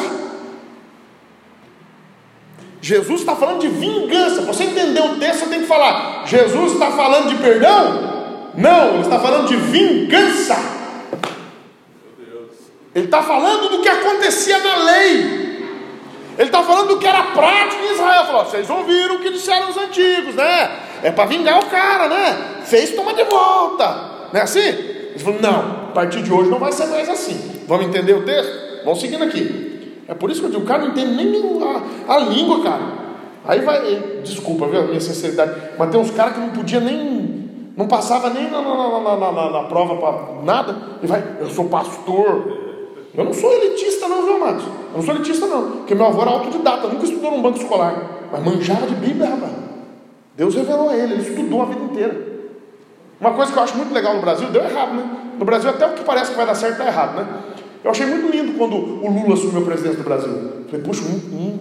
Jesus 2.82 3.22
está 3.22 3.36
falando 3.36 3.60
de 3.60 3.68
vingança. 3.68 4.42
Você 4.44 4.64
entendeu 4.64 5.06
o 5.06 5.16
texto, 5.18 5.42
você 5.42 5.48
tem 5.48 5.62
que 5.62 5.68
falar: 5.68 6.26
Jesus 6.26 6.74
está 6.74 6.92
falando 6.92 7.30
de 7.30 7.36
perdão? 7.36 8.52
Não, 8.56 8.94
ele 8.94 9.02
está 9.02 9.20
falando 9.20 9.48
de 9.48 9.56
vingança. 9.56 10.56
Ele 12.96 13.06
está 13.06 13.22
falando 13.22 13.70
do 13.70 13.82
que 13.82 13.90
acontecia 13.90 14.58
na 14.60 14.76
lei. 14.78 15.47
Ele 16.38 16.50
está 16.50 16.64
falando 16.64 16.90
do 16.90 17.00
que 17.00 17.08
era 17.08 17.24
prático 17.24 17.84
em 17.84 17.94
Israel. 17.94 18.26
Falou: 18.26 18.46
vocês 18.46 18.70
ouviram 18.70 19.16
o 19.16 19.20
que 19.20 19.32
disseram 19.32 19.70
os 19.70 19.78
antigos, 19.78 20.36
né? 20.36 20.80
É 21.04 21.12
para 21.12 21.26
vingar 21.26 21.60
o 21.60 21.66
cara, 21.66 22.08
né? 22.08 22.62
Fez, 22.64 22.92
toma 22.92 23.14
de 23.14 23.24
volta. 23.24 24.28
Não 24.32 24.40
é 24.40 24.44
assim? 24.44 24.60
Ele 24.60 25.20
falou: 25.20 25.42
não, 25.42 25.90
a 25.90 25.92
partir 25.94 26.22
de 26.22 26.32
hoje 26.32 26.50
não 26.50 26.60
vai 26.60 26.72
ser 26.72 26.86
mais 26.88 27.10
assim. 27.10 27.64
Vamos 27.68 27.88
entender 27.88 28.14
o 28.14 28.24
texto? 28.24 28.84
Vamos 28.84 29.02
seguindo 29.02 29.24
aqui. 29.24 30.04
É 30.08 30.14
por 30.14 30.30
isso 30.30 30.42
que 30.42 30.46
eu 30.46 30.52
digo: 30.52 30.64
o 30.64 30.68
cara 30.68 30.84
não 30.84 30.90
entende 30.90 31.14
nem 31.14 31.62
a, 32.08 32.14
a 32.14 32.20
língua, 32.20 32.62
cara. 32.62 33.08
Aí 33.48 33.62
vai, 33.62 34.20
desculpa, 34.24 34.68
viu, 34.68 34.88
minha 34.88 35.00
sinceridade, 35.00 35.54
mas 35.78 35.90
tem 35.90 36.00
uns 36.00 36.12
caras 36.12 36.34
que 36.34 36.40
não 36.42 36.50
podia 36.50 36.82
nem, 36.82 37.50
não 37.78 37.88
passava 37.88 38.30
nem 38.30 38.52
na, 38.52 38.62
na, 38.62 39.32
na, 39.32 39.50
na 39.52 39.64
prova 39.64 39.96
para 39.96 40.44
nada, 40.44 40.76
e 41.02 41.08
vai, 41.08 41.24
eu 41.40 41.50
sou 41.50 41.70
pastor, 41.70 42.67
eu 43.18 43.26
não 43.26 43.34
sou 43.34 43.52
elitista, 43.52 44.08
não, 44.08 44.24
viu, 44.24 44.36
amados? 44.36 44.64
Eu 44.64 44.98
não 44.98 45.02
sou 45.02 45.16
elitista, 45.16 45.48
não. 45.48 45.72
Porque 45.72 45.96
meu 45.96 46.06
avô 46.06 46.22
era 46.22 46.30
autodidata, 46.30 46.88
nunca 46.88 47.04
estudou 47.04 47.32
num 47.32 47.42
banco 47.42 47.58
escolar. 47.58 47.96
Mas 48.32 48.44
manjava 48.44 48.86
de 48.86 48.94
Bíblia, 48.94 49.28
rapaz. 49.28 49.54
Deus 50.36 50.54
revelou 50.54 50.92
a 50.92 50.96
ele, 50.96 51.14
ele 51.14 51.28
estudou 51.28 51.64
a 51.64 51.66
vida 51.66 51.84
inteira. 51.84 52.28
Uma 53.20 53.34
coisa 53.34 53.52
que 53.52 53.58
eu 53.58 53.64
acho 53.64 53.76
muito 53.76 53.92
legal 53.92 54.14
no 54.14 54.22
Brasil, 54.22 54.48
deu 54.50 54.64
errado, 54.64 54.94
né? 54.94 55.18
No 55.40 55.44
Brasil, 55.44 55.68
até 55.72 55.88
o 55.88 55.94
que 55.94 56.04
parece 56.04 56.30
que 56.30 56.38
vai 56.38 56.46
dar 56.46 56.54
certo, 56.54 56.74
está 56.74 56.86
errado, 56.86 57.16
né? 57.16 57.28
Eu 57.84 57.90
achei 57.90 58.06
muito 58.06 58.32
lindo 58.32 58.56
quando 58.56 58.76
o 58.76 59.10
Lula 59.10 59.34
assumiu 59.34 59.64
a 59.64 59.66
presidência 59.66 59.98
do 59.98 60.04
Brasil. 60.04 60.30
Falei, 60.70 60.86
puxa, 60.86 61.02
um, 61.04 61.36
um, 61.36 61.60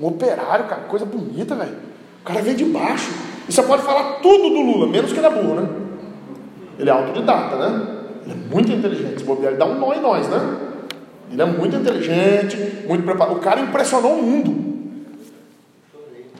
um 0.00 0.06
operário, 0.08 0.66
cara, 0.66 0.82
coisa 0.82 1.06
bonita, 1.06 1.54
velho. 1.54 1.74
O 2.20 2.24
cara 2.26 2.42
veio 2.42 2.56
de 2.56 2.66
baixo. 2.66 3.10
E 3.48 3.52
você 3.52 3.62
pode 3.62 3.82
falar 3.82 4.18
tudo 4.20 4.50
do 4.50 4.60
Lula, 4.60 4.86
menos 4.86 5.10
que 5.10 5.18
ele 5.18 5.26
é 5.26 5.30
burro, 5.30 5.54
né? 5.54 5.68
Ele 6.78 6.90
é 6.90 6.92
autodidata, 6.92 7.56
né? 7.56 7.86
Ele 8.26 8.34
é 8.34 8.54
muito 8.54 8.70
inteligente. 8.70 9.20
Se 9.20 9.24
bobear, 9.24 9.52
ele 9.52 9.58
dá 9.58 9.64
um 9.64 9.78
nó 9.78 9.94
em 9.94 10.02
nós, 10.02 10.28
né? 10.28 10.67
Ele 11.30 11.42
é 11.42 11.44
muito 11.44 11.76
inteligente, 11.76 12.56
muito 12.86 13.04
preparado. 13.04 13.36
O 13.36 13.40
cara 13.40 13.60
impressionou 13.60 14.12
o 14.12 14.22
mundo. 14.22 14.68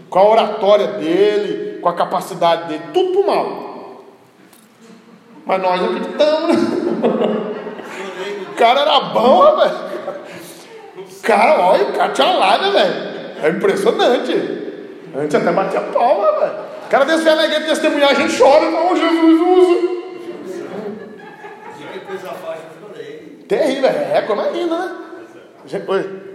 Com 0.09 0.19
a 0.19 0.29
oratória 0.31 0.87
dele, 0.87 1.81
com 1.81 1.89
a 1.89 1.95
capacidade 1.95 2.69
dele, 2.69 2.83
tudo 2.95 3.13
pro 3.13 3.27
mal. 3.27 4.05
Mas 5.45 5.63
nós 5.63 5.83
acreditamos, 5.83 6.57
né? 6.57 7.49
cara 8.59 8.81
era 8.81 9.01
bom, 9.01 9.41
rapaz. 9.41 9.73
Cara, 11.23 11.61
olha, 11.61 11.85
o 11.85 11.93
cara 11.93 12.13
tinha 12.13 12.33
lábia, 12.33 12.71
velho. 12.73 12.95
É 13.43 13.49
impressionante. 13.51 14.33
A 15.15 15.23
gente 15.23 15.37
até 15.37 15.53
batia 15.53 15.81
palma, 15.81 16.33
velho. 16.41 16.53
O 16.85 16.89
cara 16.91 17.05
descia 17.05 17.35
na 17.35 17.45
igreja 17.45 17.67
testemunhar, 17.67 18.11
a 18.11 18.15
gente 18.15 18.37
chora, 18.37 18.67
oh, 18.67 18.97
Jesus 18.97 19.41
usa. 19.41 19.98
Terrível, 23.49 23.89
é 23.89 24.23
coisa 24.23 24.51
linda, 24.51 24.79
né? 24.79 24.97
Gente, 25.67 25.91
oi. 25.91 26.29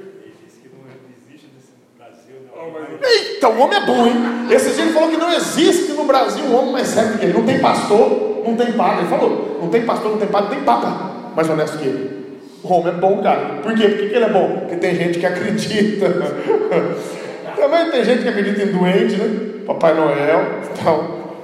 Eita, 3.04 3.50
o 3.50 3.60
homem 3.60 3.78
é 3.78 3.86
bom, 3.86 4.08
hein? 4.08 4.16
Esse 4.50 4.74
dia 4.74 4.86
ele 4.86 4.94
falou 4.94 5.10
que 5.10 5.18
não 5.18 5.32
existe 5.32 5.92
no 5.92 6.06
Brasil 6.06 6.46
um 6.46 6.56
homem 6.56 6.72
mais 6.72 6.88
certo 6.88 7.20
que 7.20 7.26
ele. 7.26 7.34
Não 7.34 7.46
tem 7.46 7.60
pastor, 7.60 8.42
não 8.46 8.56
tem 8.56 8.72
padre. 8.72 9.02
Ele 9.02 9.10
falou: 9.10 9.60
não 9.62 9.70
tem 9.70 9.86
pastor, 9.86 10.12
não 10.12 10.18
tem 10.18 10.28
padre, 10.28 10.50
não 10.50 10.56
tem 10.56 10.66
papa 10.66 11.12
mais 11.36 11.50
honesto 11.50 11.78
que 11.78 11.86
ele. 11.86 12.24
O 12.64 12.74
homem 12.74 12.94
é 12.94 12.98
bom, 12.98 13.22
cara. 13.22 13.60
Por 13.62 13.76
quê? 13.76 13.90
Por 13.90 14.10
que 14.10 14.16
ele 14.16 14.26
é 14.26 14.30
bom? 14.30 14.60
Porque 14.62 14.78
tem 14.78 14.96
gente 14.96 15.20
que 15.20 15.26
acredita. 15.26 16.10
Também 17.56 17.92
tem 17.92 18.04
gente 18.04 18.24
que 18.24 18.30
acredita 18.30 18.64
em 18.64 18.72
doente, 18.72 19.16
né? 19.18 19.64
Papai 19.66 19.94
Noel, 19.94 20.62
tal. 20.84 21.38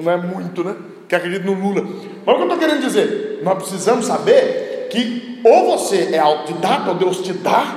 Não 0.00 0.12
é 0.12 0.16
muito, 0.16 0.62
né? 0.62 0.76
Que 1.08 1.16
acredita 1.16 1.44
no 1.44 1.54
Lula. 1.54 1.82
Mas 1.82 2.34
o 2.34 2.36
que 2.36 2.42
eu 2.42 2.52
estou 2.52 2.58
querendo 2.58 2.82
dizer? 2.82 3.40
Nós 3.42 3.56
precisamos 3.56 4.06
saber 4.06 4.67
que 4.90 5.40
ou 5.44 5.78
você 5.78 6.10
é 6.12 6.18
autodidata, 6.18 6.90
ou 6.90 6.96
Deus 6.96 7.18
te 7.18 7.32
dá, 7.32 7.74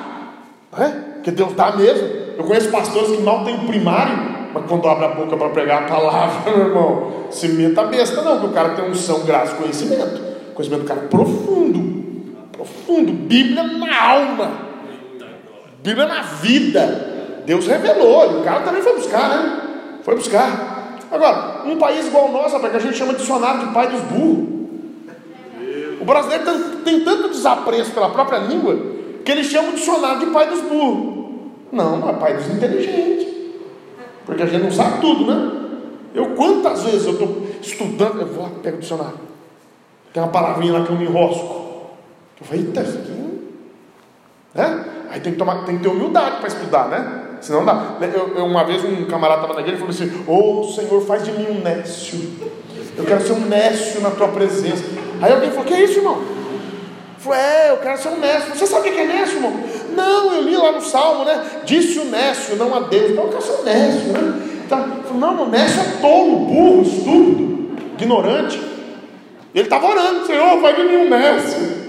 né? 0.77 1.03
que 1.23 1.31
Deus 1.31 1.53
dá 1.53 1.75
mesmo. 1.75 2.07
Eu 2.37 2.43
conheço 2.43 2.69
pastores 2.69 3.11
que 3.11 3.21
mal 3.21 3.43
têm 3.43 3.57
primário, 3.67 4.17
mas 4.53 4.65
quando 4.67 4.87
abre 4.87 5.05
a 5.05 5.09
boca 5.09 5.37
para 5.37 5.49
pregar 5.49 5.83
a 5.83 5.85
palavra, 5.87 6.51
meu 6.55 6.67
irmão, 6.67 7.11
se 7.29 7.47
meta 7.49 7.83
besta, 7.83 8.21
não, 8.21 8.39
que 8.39 8.45
o 8.47 8.51
cara 8.51 8.69
tem 8.69 8.89
unção, 8.89 9.23
graça, 9.25 9.55
conhecimento. 9.55 10.31
Conhecimento 10.53 10.83
do 10.83 10.87
cara 10.87 11.01
profundo, 11.01 12.35
profundo, 12.51 13.11
Bíblia 13.11 13.63
na 13.63 14.03
alma, 14.03 14.51
Bíblia 15.81 16.05
na 16.05 16.21
vida. 16.21 17.09
Deus 17.45 17.65
revelou, 17.67 18.33
e 18.33 18.35
o 18.41 18.43
cara 18.43 18.61
também 18.61 18.81
foi 18.81 18.95
buscar, 18.95 19.29
né? 19.29 19.61
Foi 20.03 20.15
buscar. 20.15 20.97
Agora, 21.11 21.63
um 21.65 21.77
país 21.77 22.07
igual 22.07 22.29
o 22.29 22.31
nosso, 22.31 22.59
que 22.59 22.65
a 22.75 22.79
gente 22.79 22.97
chama 22.97 23.13
de 23.13 23.19
dicionário 23.19 23.67
de 23.67 23.73
pai 23.73 23.87
dos 23.87 24.01
burros. 24.01 24.60
O 26.01 26.05
brasileiro 26.05 26.43
tem, 26.83 27.01
tanto 27.01 27.29
desapreço 27.29 27.91
pela 27.91 28.09
própria 28.09 28.39
língua 28.39 28.75
que 29.23 29.31
ele 29.31 29.43
chama 29.43 29.69
o 29.69 29.73
dicionário 29.73 30.19
de 30.19 30.25
pai 30.27 30.49
dos 30.49 30.61
burros. 30.61 31.29
Não, 31.71 32.09
é 32.09 32.13
pai 32.13 32.35
dos 32.35 32.47
inteligentes. 32.47 33.27
Porque 34.25 34.41
a 34.41 34.45
gente 34.47 34.63
não 34.63 34.71
sabe 34.71 34.99
tudo, 34.99 35.25
né? 35.27 35.51
Eu 36.13 36.31
quantas 36.31 36.83
vezes 36.83 37.05
eu 37.05 37.13
estou 37.13 37.47
estudando, 37.61 38.21
eu 38.21 38.27
vou 38.27 38.43
lá, 38.43 38.49
pego 38.63 38.77
o 38.77 38.79
dicionário. 38.79 39.19
Tem 40.11 40.21
uma 40.21 40.31
palavrinha 40.31 40.73
lá 40.73 40.85
que 40.85 40.91
eu 40.91 40.97
me 40.97 41.05
enrosco. 41.05 41.89
Eu 42.39 42.45
falei, 42.45 42.65
eita, 42.65 42.81
isso 42.81 42.97
aqui. 42.97 43.21
Né? 44.53 44.85
Aí 45.11 45.19
tem 45.19 45.33
que, 45.33 45.37
tomar, 45.37 45.63
tem 45.65 45.77
que 45.77 45.83
ter 45.83 45.89
humildade 45.89 46.37
para 46.37 46.47
estudar, 46.47 46.89
né? 46.89 47.27
Senão 47.41 47.63
dá. 47.63 47.97
Eu, 48.01 48.37
eu, 48.37 48.45
uma 48.45 48.63
vez 48.63 48.83
um 48.83 49.05
camarada 49.05 49.41
estava 49.41 49.53
na 49.53 49.61
igreja 49.61 49.77
e 49.77 49.79
falou 49.79 49.93
assim: 49.93 50.23
Ô 50.27 50.61
oh, 50.61 50.63
Senhor, 50.71 51.01
faz 51.05 51.23
de 51.23 51.31
mim 51.31 51.47
um 51.49 51.61
nécio. 51.61 52.19
Eu 52.97 53.05
quero 53.05 53.25
ser 53.25 53.33
um 53.33 53.45
nécio 53.45 54.01
na 54.01 54.11
tua 54.11 54.27
presença. 54.27 54.83
Aí 55.21 55.31
alguém 55.31 55.51
falou: 55.51 55.65
Que 55.65 55.73
é 55.73 55.83
isso, 55.83 55.99
irmão? 55.99 56.41
Falei, 57.21 57.39
é, 57.39 57.69
eu 57.69 57.77
quero 57.77 58.01
ser 58.01 58.09
um 58.09 58.17
nécio. 58.17 58.55
Você 58.55 58.65
sabe 58.65 58.89
o 58.89 58.93
que 58.93 58.99
é 58.99 59.05
nécio, 59.05 59.35
irmão? 59.35 59.53
Não, 59.95 60.33
eu 60.33 60.41
li 60.41 60.57
lá 60.57 60.71
no 60.71 60.81
Salmo, 60.81 61.23
né? 61.23 61.61
Disse 61.63 61.99
o 61.99 62.05
nécio, 62.05 62.55
não 62.55 62.73
a 62.73 62.79
Deus. 62.79 63.11
Então 63.11 63.25
eu 63.25 63.29
quero 63.29 63.43
ser 63.43 63.61
um 63.61 63.63
nécio, 63.63 64.13
né? 64.13 64.61
Então, 64.65 64.87
não, 65.13 65.43
o 65.43 65.49
nécio 65.49 65.81
é 65.81 66.01
tolo, 66.01 66.45
burro, 66.45 66.81
estúpido, 66.81 67.75
ignorante. 67.93 68.59
Ele 69.53 69.65
estava 69.65 69.85
orando, 69.85 70.25
Senhor, 70.25 70.59
vai 70.61 70.83
mim 70.83 70.95
um 70.95 71.09
nécio. 71.09 71.81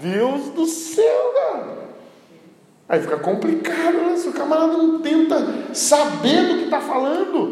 Deus 0.00 0.42
do 0.50 0.66
céu, 0.66 1.34
cara. 1.34 1.76
Aí 2.88 3.00
fica 3.00 3.16
complicado, 3.16 3.94
né? 3.94 4.16
Se 4.16 4.28
o 4.28 4.32
camarada 4.32 4.76
não 4.76 5.00
tenta 5.00 5.44
saber 5.72 6.46
do 6.46 6.58
que 6.58 6.64
está 6.64 6.80
falando. 6.80 7.45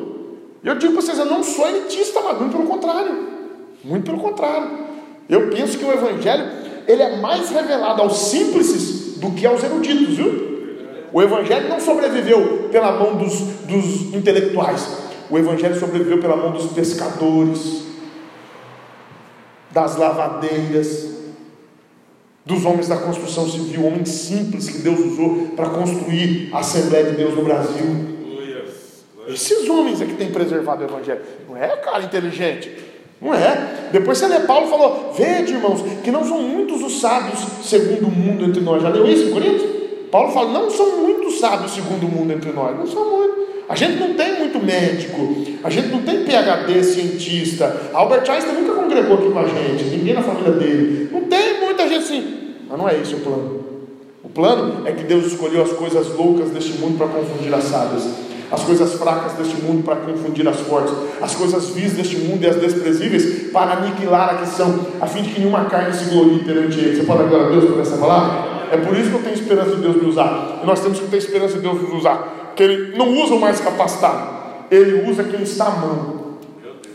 Eu 0.64 0.76
digo 0.76 0.94
para 0.94 1.02
vocês, 1.02 1.18
eu 1.18 1.26
não 1.26 1.42
sou 1.44 1.68
elitista, 1.68 2.20
mas 2.22 2.38
muito 2.38 2.56
pelo 2.56 2.66
contrário. 2.66 3.28
Muito 3.84 4.04
pelo 4.04 4.18
contrário. 4.18 4.70
Eu 5.28 5.50
penso 5.50 5.76
que 5.76 5.84
o 5.84 5.92
Evangelho 5.92 6.44
ele 6.88 7.02
é 7.02 7.16
mais 7.16 7.50
revelado 7.50 8.00
aos 8.00 8.16
simples 8.30 9.18
do 9.18 9.30
que 9.32 9.46
aos 9.46 9.62
eruditos, 9.62 10.16
viu? 10.16 10.54
O 11.12 11.22
Evangelho 11.22 11.68
não 11.68 11.78
sobreviveu 11.78 12.68
pela 12.72 12.92
mão 12.92 13.16
dos, 13.16 13.34
dos 13.66 14.14
intelectuais. 14.14 15.04
O 15.30 15.38
Evangelho 15.38 15.78
sobreviveu 15.78 16.18
pela 16.18 16.36
mão 16.36 16.52
dos 16.52 16.72
pescadores, 16.72 17.84
das 19.70 19.96
lavadeiras, 19.96 21.14
dos 22.44 22.64
homens 22.64 22.88
da 22.88 22.96
construção 22.96 23.48
civil, 23.48 23.86
homens 23.86 24.08
simples 24.08 24.68
que 24.68 24.78
Deus 24.78 24.98
usou 25.00 25.48
para 25.56 25.70
construir 25.70 26.50
a 26.52 26.58
Assembleia 26.58 27.10
de 27.10 27.16
Deus 27.16 27.34
no 27.34 27.44
Brasil. 27.44 28.13
Esses 29.28 29.68
homens 29.68 30.00
é 30.00 30.04
que 30.06 30.14
têm 30.14 30.30
preservado 30.30 30.82
o 30.82 30.86
Evangelho. 30.86 31.20
Não 31.48 31.56
é 31.56 31.68
cara 31.76 32.02
inteligente. 32.02 32.70
Não 33.20 33.32
é. 33.32 33.88
Depois 33.92 34.18
você 34.18 34.26
lê 34.26 34.40
Paulo 34.40 34.68
falou: 34.68 35.12
Vede, 35.16 35.54
irmãos, 35.54 35.80
que 36.02 36.10
não 36.10 36.24
são 36.24 36.42
muitos 36.42 36.82
os 36.82 37.00
sábios 37.00 37.40
segundo 37.62 38.08
o 38.08 38.10
mundo 38.10 38.44
entre 38.44 38.60
nós. 38.60 38.82
Já 38.82 38.88
leu 38.88 39.06
isso 39.06 39.28
em? 39.38 40.08
Paulo 40.10 40.32
fala: 40.32 40.52
Não 40.52 40.70
são 40.70 40.98
muitos 40.98 41.38
sábios 41.38 41.72
segundo 41.72 42.06
o 42.06 42.08
mundo 42.08 42.32
entre 42.32 42.52
nós. 42.52 42.76
Não 42.76 42.86
são 42.86 43.10
muitos. 43.10 43.44
A 43.66 43.74
gente 43.74 43.98
não 43.98 44.12
tem 44.12 44.38
muito 44.38 44.62
médico, 44.62 45.36
a 45.64 45.70
gente 45.70 45.88
não 45.88 46.02
tem 46.02 46.22
PhD 46.22 46.84
cientista. 46.84 47.90
Albert 47.94 48.30
Einstein 48.30 48.56
nunca 48.60 48.74
congregou 48.74 49.16
aqui 49.16 49.30
com 49.30 49.38
a 49.38 49.46
gente, 49.46 49.84
ninguém 49.84 50.12
na 50.12 50.22
família 50.22 50.52
dele. 50.52 51.08
Não 51.10 51.22
tem 51.22 51.60
muita 51.64 51.88
gente 51.88 52.02
assim. 52.02 52.54
Mas 52.68 52.78
não 52.78 52.86
é 52.86 53.00
esse 53.00 53.14
o 53.14 53.20
plano. 53.20 53.64
O 54.22 54.28
plano 54.28 54.86
é 54.86 54.92
que 54.92 55.04
Deus 55.04 55.24
escolheu 55.24 55.62
as 55.62 55.72
coisas 55.72 56.14
loucas 56.14 56.50
deste 56.50 56.72
mundo 56.74 56.98
para 56.98 57.08
confundir 57.08 57.54
as 57.54 57.64
sábias 57.64 58.33
as 58.50 58.62
coisas 58.62 58.94
fracas 58.94 59.32
deste 59.32 59.56
mundo 59.62 59.82
para 59.82 59.96
confundir 59.96 60.46
as 60.46 60.60
fortes, 60.60 60.92
as 61.20 61.34
coisas 61.34 61.70
vis 61.70 61.92
deste 61.92 62.18
mundo 62.18 62.42
e 62.42 62.46
as 62.46 62.56
desprezíveis 62.56 63.50
para 63.50 63.72
aniquilar 63.72 64.30
a 64.30 64.34
que 64.38 64.48
são, 64.48 64.86
a 65.00 65.06
fim 65.06 65.22
de 65.22 65.30
que 65.30 65.40
nenhuma 65.40 65.64
carne 65.64 65.92
se 65.92 66.04
glorie 66.10 66.44
perante 66.44 66.78
ele. 66.78 66.96
Você 66.96 67.04
pode 67.04 67.22
agora 67.22 67.46
a 67.46 67.50
Deus 67.50 67.64
por 67.64 67.80
essa 67.80 67.96
palavra? 67.96 68.54
É 68.70 68.76
por 68.76 68.96
isso 68.96 69.10
que 69.10 69.16
eu 69.16 69.22
tenho 69.22 69.34
esperança 69.34 69.76
de 69.76 69.82
Deus 69.82 69.96
me 69.96 70.08
usar. 70.08 70.60
E 70.62 70.66
nós 70.66 70.80
temos 70.80 70.98
que 70.98 71.06
ter 71.06 71.16
esperança 71.18 71.54
de 71.54 71.60
Deus 71.60 71.80
nos 71.80 71.92
usar. 71.92 72.52
Que 72.56 72.62
Ele 72.62 72.96
não 72.96 73.08
usa 73.22 73.34
o 73.34 73.40
mais 73.40 73.60
capacitado, 73.60 74.28
Ele 74.70 75.08
usa 75.08 75.24
quem 75.24 75.42
está 75.42 75.66
à 75.66 75.70
mão, 75.70 76.38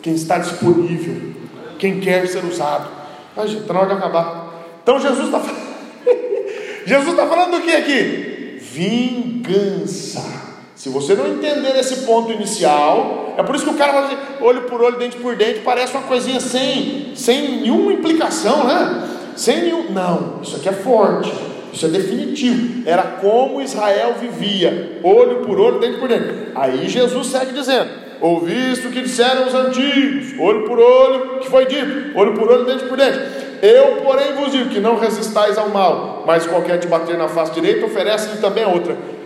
quem 0.01 0.13
está 0.13 0.37
disponível, 0.37 1.33
quem 1.77 1.99
quer 1.99 2.27
ser 2.27 2.43
usado. 2.45 2.89
Ai, 3.35 3.47
gente, 3.47 3.61
está 3.61 3.73
na 3.73 3.79
hora 3.81 3.89
de 3.89 3.95
acabar. 3.95 4.49
Então 4.83 4.99
Jesus 4.99 5.25
está 5.25 5.41
Jesus 6.85 7.09
está 7.09 7.27
falando 7.27 7.51
do 7.51 7.61
que 7.61 7.71
aqui? 7.71 8.57
Vingança. 8.61 10.48
Se 10.79 10.87
você 10.87 11.13
não 11.13 11.27
entender 11.27 11.77
esse 11.77 12.05
ponto 12.05 12.31
inicial, 12.31 13.33
é 13.37 13.43
por 13.43 13.53
isso 13.53 13.65
que 13.65 13.71
o 13.71 13.73
cara 13.73 13.91
fala 13.91 14.05
assim, 14.05 14.17
olho 14.39 14.61
por 14.61 14.81
olho, 14.81 14.97
dente 14.97 15.17
por 15.17 15.35
dente, 15.35 15.59
parece 15.59 15.91
uma 15.91 16.03
coisinha 16.03 16.39
sem, 16.39 17.11
sem 17.15 17.59
nenhuma 17.59 17.91
implicação, 17.91 18.63
né? 18.63 19.09
Sem 19.35 19.63
nenhum. 19.63 19.91
Não, 19.91 20.39
isso 20.41 20.55
aqui 20.55 20.69
é 20.69 20.71
forte, 20.71 21.33
isso 21.73 21.85
é 21.85 21.89
definitivo. 21.89 22.87
Era 22.87 23.03
como 23.03 23.61
Israel 23.61 24.15
vivia, 24.21 25.01
olho 25.03 25.41
por 25.45 25.59
olho, 25.59 25.79
dente 25.79 25.97
por 25.97 26.07
dente. 26.07 26.53
Aí 26.55 26.87
Jesus 26.87 27.27
segue 27.27 27.51
dizendo: 27.51 27.89
Ouviste 28.21 28.87
o 28.87 28.89
que 28.89 29.01
disseram 29.01 29.47
os 29.47 29.53
antigos, 29.53 30.39
olho 30.39 30.65
por 30.65 30.79
olho, 30.79 31.39
que 31.39 31.49
foi 31.49 31.65
dito, 31.65 32.17
olho 32.17 32.33
por 32.35 32.49
olho, 32.49 32.63
dente 32.63 32.85
por 32.85 32.97
dente. 32.97 33.19
Eu, 33.61 33.97
porém, 33.97 34.31
vos 34.31 34.53
digo 34.53 34.69
que 34.69 34.79
não 34.79 34.97
resistais 34.97 35.57
ao 35.57 35.67
mal, 35.67 36.23
mas 36.25 36.47
qualquer 36.47 36.79
te 36.79 36.87
bater 36.87 37.17
na 37.17 37.27
face 37.27 37.51
direita, 37.51 37.85
oferece-lhe 37.85 38.37
também 38.37 38.63
a 38.63 38.69
outra. 38.69 39.18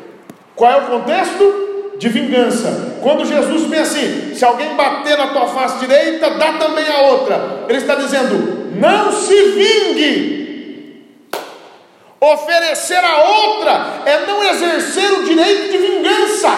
Qual 0.55 0.71
é 0.71 0.77
o 0.77 0.87
contexto? 0.87 1.63
De 1.97 2.09
vingança. 2.09 2.97
Quando 3.01 3.25
Jesus 3.25 3.63
vem 3.63 3.79
assim: 3.79 4.33
se 4.33 4.43
alguém 4.43 4.75
bater 4.75 5.17
na 5.17 5.27
tua 5.27 5.47
face 5.47 5.79
direita, 5.79 6.31
dá 6.31 6.53
também 6.53 6.87
a 6.87 7.01
outra. 7.01 7.65
Ele 7.69 7.77
está 7.77 7.95
dizendo: 7.95 8.71
não 8.75 9.11
se 9.11 9.35
vingue. 9.51 10.43
Oferecer 12.19 13.03
a 13.03 13.23
outra 13.23 14.01
é 14.05 14.25
não 14.25 14.43
exercer 14.43 15.11
o 15.11 15.23
direito 15.23 15.71
de 15.71 15.77
vingança. 15.77 16.49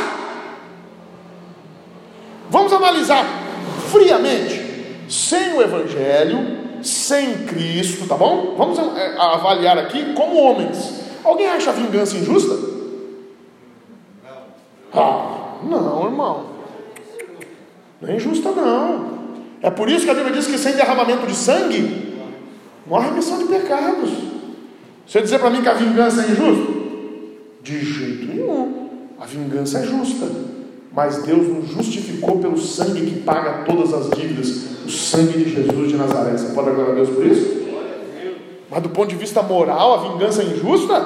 Vamos 2.49 2.71
analisar 2.71 3.25
friamente. 3.91 4.63
Sem 5.09 5.53
o 5.53 5.61
Evangelho, 5.61 6.83
sem 6.83 7.45
Cristo, 7.45 8.07
tá 8.07 8.15
bom? 8.15 8.55
Vamos 8.57 8.77
eh, 8.77 9.15
avaliar 9.17 9.77
aqui 9.77 10.13
como 10.13 10.35
homens. 10.35 11.01
Alguém 11.23 11.47
acha 11.47 11.71
a 11.71 11.73
vingança 11.73 12.17
injusta? 12.17 12.74
Ah, 14.95 15.57
não, 15.63 16.05
irmão. 16.05 16.45
Não 18.01 18.09
é 18.09 18.15
injusta, 18.15 18.51
não. 18.51 19.15
É 19.61 19.69
por 19.69 19.89
isso 19.89 20.05
que 20.05 20.11
a 20.11 20.13
Bíblia 20.13 20.33
diz 20.33 20.47
que 20.47 20.57
sem 20.57 20.75
derramamento 20.75 21.25
de 21.25 21.35
sangue, 21.35 22.13
não 22.85 22.97
há 22.97 23.01
remissão 23.01 23.39
de 23.39 23.45
pecados. 23.45 24.11
Você 25.07 25.21
dizer 25.21 25.39
para 25.39 25.49
mim 25.49 25.61
que 25.61 25.69
a 25.69 25.73
vingança 25.73 26.21
é 26.21 26.31
injusta? 26.31 26.73
De 27.61 27.83
jeito 27.83 28.25
nenhum. 28.25 28.89
A 29.19 29.25
vingança 29.25 29.79
é 29.79 29.83
justa. 29.83 30.27
Mas 30.91 31.23
Deus 31.23 31.47
nos 31.47 31.69
justificou 31.69 32.39
pelo 32.39 32.57
sangue 32.57 33.05
que 33.05 33.19
paga 33.21 33.65
todas 33.65 33.93
as 33.93 34.09
dívidas 34.11 34.75
o 34.85 34.89
sangue 34.89 35.43
de 35.43 35.49
Jesus 35.49 35.89
de 35.89 35.97
Nazaré. 35.97 36.31
Você 36.37 36.53
pode 36.53 36.69
agora 36.69 36.91
a 36.91 36.95
Deus 36.95 37.09
por 37.09 37.25
isso? 37.25 37.65
Mas 38.69 38.81
do 38.81 38.89
ponto 38.89 39.09
de 39.09 39.15
vista 39.15 39.41
moral, 39.41 39.93
a 39.93 40.09
vingança 40.09 40.41
é 40.41 40.45
injusta? 40.45 40.99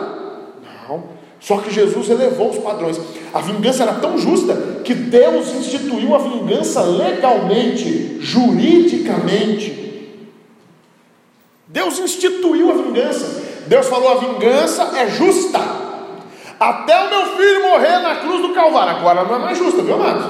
Não. 0.87 1.18
Só 1.39 1.57
que 1.57 1.73
Jesus 1.73 2.09
elevou 2.09 2.49
os 2.49 2.57
padrões. 2.57 2.99
A 3.33 3.39
vingança 3.39 3.83
era 3.83 3.93
tão 3.93 4.17
justa 4.17 4.81
que 4.83 4.93
Deus 4.93 5.53
instituiu 5.55 6.13
a 6.13 6.17
vingança 6.17 6.81
legalmente, 6.81 8.17
juridicamente. 8.19 9.79
Deus 11.67 11.99
instituiu 11.99 12.71
a 12.71 12.75
vingança. 12.75 13.43
Deus 13.67 13.87
falou: 13.87 14.09
a 14.09 14.15
vingança 14.15 14.91
é 14.97 15.07
justa. 15.09 15.59
Até 16.59 17.05
o 17.05 17.09
meu 17.09 17.37
filho 17.37 17.69
morrer 17.69 17.99
na 17.99 18.17
cruz 18.17 18.41
do 18.41 18.53
Calvário. 18.53 18.97
Agora 18.97 19.23
não 19.23 19.35
é 19.35 19.39
mais 19.39 19.57
justa, 19.57 19.81
viu, 19.81 19.95
amados? 19.95 20.25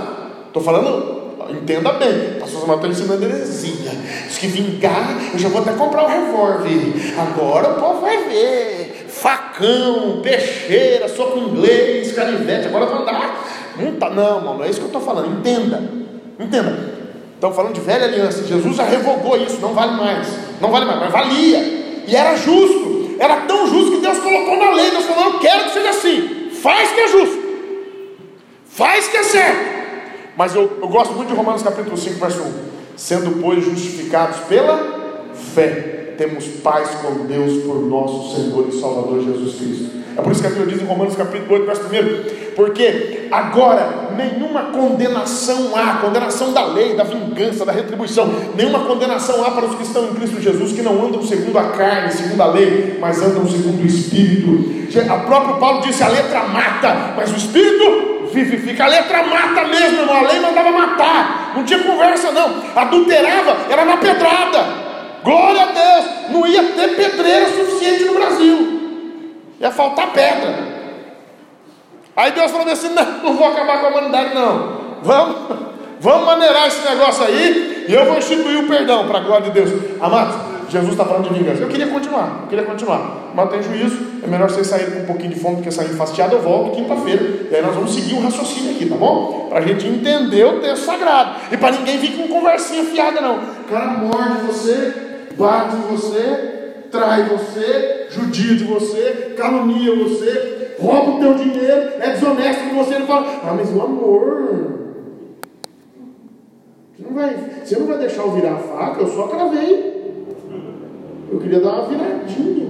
Estou 0.47 0.61
falando 0.61 1.19
Entenda 1.49 1.93
bem, 1.93 2.37
o 2.37 2.39
pastor 2.39 2.61
Samuel 2.61 2.77
está 2.77 2.87
ensinando 2.89 3.25
heresia. 3.25 3.91
Diz 4.27 4.37
que 4.37 4.47
vingar, 4.47 5.17
eu 5.33 5.39
já 5.39 5.49
vou 5.49 5.61
até 5.61 5.73
comprar 5.73 6.05
um 6.05 6.07
revólver. 6.07 6.93
Agora 7.17 7.71
o 7.71 7.79
povo 7.79 8.01
vai 8.01 8.17
ver. 8.25 8.88
Facão, 9.21 10.21
peixeira, 10.21 11.07
soco 11.09 11.37
inglês, 11.39 12.13
canivete. 12.13 12.67
Agora 12.67 12.85
vai 12.85 13.01
andar. 13.01 13.45
Não, 13.77 13.95
tá, 13.95 14.09
não, 14.09 14.41
mano, 14.41 14.63
é 14.63 14.69
isso 14.69 14.79
que 14.79 14.85
eu 14.85 14.87
estou 14.87 15.01
falando. 15.01 15.39
Entenda. 15.39 15.81
Entenda. 16.39 16.99
Estamos 17.35 17.55
falando 17.55 17.73
de 17.73 17.81
velha 17.81 18.05
aliança. 18.05 18.45
Jesus 18.45 18.75
já 18.75 18.83
revogou 18.83 19.37
isso, 19.37 19.59
não 19.61 19.73
vale 19.73 19.93
mais. 19.93 20.27
Não 20.59 20.69
vale 20.69 20.85
mais, 20.85 20.99
mas 20.99 21.11
valia. 21.11 21.59
E 22.07 22.15
era 22.15 22.35
justo. 22.35 23.15
Era 23.19 23.41
tão 23.41 23.67
justo 23.67 23.91
que 23.91 24.01
Deus 24.01 24.19
colocou 24.19 24.57
na 24.57 24.71
lei. 24.71 24.91
Deus 24.91 25.05
falou: 25.05 25.33
Eu 25.33 25.39
quero 25.39 25.65
que 25.65 25.71
seja 25.71 25.89
assim. 25.89 26.49
Faz 26.61 26.91
que 26.91 26.99
é 26.99 27.07
justo. 27.07 27.39
Faz 28.65 29.07
que 29.07 29.17
é 29.17 29.23
certo. 29.23 29.79
Mas 30.37 30.55
eu, 30.55 30.79
eu 30.81 30.87
gosto 30.87 31.13
muito 31.13 31.27
de 31.27 31.35
Romanos 31.35 31.61
capítulo 31.61 31.97
5, 31.97 32.19
verso 32.19 32.41
1. 32.41 32.53
Sendo, 32.95 33.41
pois, 33.41 33.63
justificados 33.63 34.37
pela 34.41 35.33
fé, 35.53 35.98
temos 36.19 36.45
paz 36.61 36.89
com 37.01 37.25
Deus 37.25 37.63
por 37.63 37.81
nosso 37.81 38.35
Senhor 38.35 38.67
e 38.67 38.77
Salvador 38.77 39.23
Jesus 39.23 39.55
Cristo. 39.55 39.89
É 40.17 40.21
por 40.21 40.33
isso 40.33 40.41
que 40.41 40.47
a 40.47 40.49
Bíblia 40.49 40.67
diz 40.67 40.81
em 40.81 40.85
Romanos 40.85 41.15
capítulo 41.15 41.53
8, 41.53 41.65
verso 41.65 41.83
1, 41.83 42.55
porque 42.57 43.29
agora 43.31 44.09
nenhuma 44.17 44.63
condenação 44.63 45.71
há, 45.73 45.99
condenação 46.01 46.51
da 46.51 46.65
lei, 46.65 46.93
da 46.93 47.05
vingança, 47.05 47.63
da 47.63 47.71
retribuição, 47.71 48.29
nenhuma 48.53 48.81
condenação 48.81 49.45
há 49.45 49.51
para 49.51 49.65
os 49.65 49.75
que 49.75 49.83
estão 49.83 50.09
em 50.09 50.13
Cristo 50.15 50.41
Jesus, 50.41 50.73
que 50.73 50.81
não 50.81 51.05
andam 51.05 51.23
segundo 51.23 51.57
a 51.57 51.69
carne, 51.69 52.11
segundo 52.11 52.41
a 52.41 52.47
lei, 52.47 52.97
mas 52.99 53.21
andam 53.21 53.47
segundo 53.47 53.81
o 53.81 53.85
Espírito. 53.85 54.77
A 55.09 55.19
próprio 55.19 55.55
Paulo 55.55 55.81
disse: 55.83 56.03
a 56.03 56.09
letra 56.09 56.43
mata, 56.49 57.13
mas 57.15 57.31
o 57.31 57.37
Espírito 57.37 58.27
vivifica. 58.33 58.83
A 58.83 58.87
letra 58.87 59.23
mata 59.23 59.63
mesmo, 59.69 60.01
irmão. 60.01 60.17
A 60.17 60.27
lei 60.27 60.39
mandava 60.41 60.71
matar. 60.71 61.53
Não 61.55 61.63
tinha 61.63 61.79
conversa, 61.79 62.31
não. 62.31 62.55
Adulterava, 62.75 63.55
era 63.69 63.85
na 63.85 63.97
pedrada. 63.97 64.88
Glória 65.23 65.63
a 65.63 65.65
Deus. 65.65 66.05
Não 66.31 66.47
ia 66.47 66.63
ter 66.63 66.95
pedreira 66.95 67.45
suficiente 67.47 68.05
no 68.05 68.13
Brasil. 68.13 68.79
Ia 69.59 69.71
faltar 69.71 70.13
pedra. 70.13 70.79
Aí 72.15 72.31
Deus 72.31 72.51
falou 72.51 72.67
assim: 72.67 72.89
não, 72.89 73.23
não 73.23 73.33
vou 73.35 73.47
acabar 73.47 73.79
com 73.79 73.87
a 73.87 73.89
humanidade, 73.89 74.35
não. 74.35 74.79
Vamos, 75.01 75.35
vamos 75.99 76.25
maneirar 76.25 76.67
esse 76.67 76.87
negócio 76.87 77.23
aí. 77.23 77.85
E 77.87 77.93
eu 77.93 78.05
vou 78.05 78.17
instituir 78.17 78.59
o 78.59 78.67
perdão 78.67 79.07
para 79.07 79.19
a 79.19 79.21
glória 79.21 79.49
de 79.49 79.51
Deus. 79.51 79.69
Amados, 80.01 80.35
Jesus 80.69 80.91
está 80.91 81.05
falando 81.05 81.29
de 81.29 81.39
vingança. 81.39 81.61
Eu 81.61 81.69
queria 81.69 81.87
continuar, 81.87 82.41
eu 82.43 82.47
queria 82.47 82.65
continuar. 82.65 83.31
Mas 83.33 83.49
tem 83.49 83.63
juízo, 83.63 83.97
é 84.23 84.27
melhor 84.27 84.49
vocês 84.49 84.67
saírem 84.67 84.95
com 84.95 84.99
um 85.01 85.05
pouquinho 85.05 85.33
de 85.33 85.39
fome 85.39 85.57
do 85.57 85.61
que 85.63 85.71
sair 85.71 85.87
fastiado. 85.89 86.35
Eu 86.35 86.41
volto 86.41 86.75
quinta-feira. 86.75 87.47
E 87.49 87.55
aí 87.55 87.61
nós 87.61 87.73
vamos 87.73 87.93
seguir 87.93 88.15
o 88.15 88.21
raciocínio 88.21 88.71
aqui, 88.71 88.85
tá 88.85 88.95
bom? 88.95 89.47
Para 89.49 89.59
a 89.59 89.61
gente 89.61 89.87
entender 89.87 90.43
o 90.45 90.59
texto 90.59 90.85
sagrado. 90.85 91.35
E 91.51 91.57
para 91.57 91.71
ninguém 91.71 91.97
vir 91.97 92.17
com 92.17 92.27
conversinha 92.27 92.83
fiada, 92.83 93.21
não. 93.21 93.37
O 93.37 93.63
cara 93.69 93.85
morde 93.85 94.45
você, 94.45 95.08
bate 95.39 95.77
em 95.77 95.95
você, 95.95 96.83
trai 96.91 97.23
você, 97.29 98.07
judia 98.09 98.55
de 98.55 98.65
você, 98.65 99.33
calunia 99.37 99.95
você, 99.95 100.75
rouba 100.77 101.11
o 101.11 101.19
teu 101.19 101.33
dinheiro, 101.35 101.93
é 101.99 102.11
desonesto 102.11 102.69
com 102.69 102.83
você. 102.83 102.95
Ele 102.95 103.05
fala, 103.05 103.25
ah, 103.43 103.53
mas 103.55 103.73
o 103.73 103.81
amor. 103.81 104.79
Você 106.93 107.03
não 107.03 107.13
vai, 107.13 107.35
você 107.63 107.79
não 107.79 107.87
vai 107.87 107.97
deixar 107.97 108.23
eu 108.23 108.31
virar 108.31 108.53
a 108.53 108.57
faca, 108.57 109.01
eu 109.01 109.07
só 109.07 109.27
cravei. 109.27 109.97
Eu 111.31 111.39
queria 111.39 111.61
dar 111.61 111.73
uma 111.73 111.87
viradinha. 111.87 112.67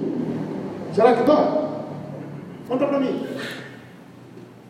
Será 0.93 1.15
que 1.15 1.23
dá? 1.23 1.69
Conta 2.67 2.85
para 2.85 2.99
mim. 2.99 3.25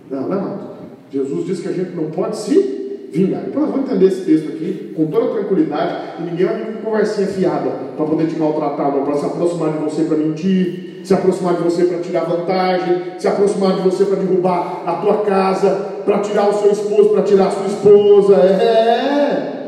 Não, 0.10 0.22
não 0.30 0.48
é. 0.48 0.70
Jesus 1.12 1.46
disse 1.46 1.62
que 1.64 1.68
a 1.68 1.74
gente 1.74 1.96
não 1.96 2.12
pode 2.12 2.38
se 2.38 2.79
vingar. 3.12 3.44
Então 3.48 3.62
nós 3.62 3.72
vamos 3.72 3.90
entender 3.90 4.06
esse 4.06 4.26
texto 4.26 4.50
aqui 4.50 4.94
com 4.96 5.08
toda 5.08 5.34
tranquilidade 5.34 6.20
e 6.20 6.24
ninguém 6.24 6.46
vai 6.46 6.56
vir 6.58 6.66
com 6.74 6.90
conversinha 6.90 7.28
fiada 7.28 7.70
para 7.96 8.06
poder 8.06 8.28
te 8.28 8.38
maltratar, 8.38 8.92
para 8.92 9.16
se 9.16 9.26
aproximar 9.26 9.72
de 9.74 9.78
você 9.80 10.04
para 10.04 10.18
mentir, 10.18 11.02
se 11.04 11.14
aproximar 11.14 11.56
de 11.56 11.64
você 11.64 11.86
para 11.86 12.00
tirar 12.00 12.26
vantagem, 12.26 13.02
se 13.18 13.28
aproximar 13.28 13.76
de 13.76 13.82
você 13.82 14.06
para 14.06 14.18
derrubar 14.18 14.84
a 14.86 14.94
tua 14.94 15.18
casa, 15.26 15.70
para 16.06 16.20
tirar 16.20 16.50
o 16.50 16.54
seu 16.54 16.72
esposo, 16.72 17.10
para 17.10 17.24
tirar 17.24 17.48
a 17.48 17.52
sua 17.52 17.68
esposa. 17.68 18.36
É. 18.36 19.60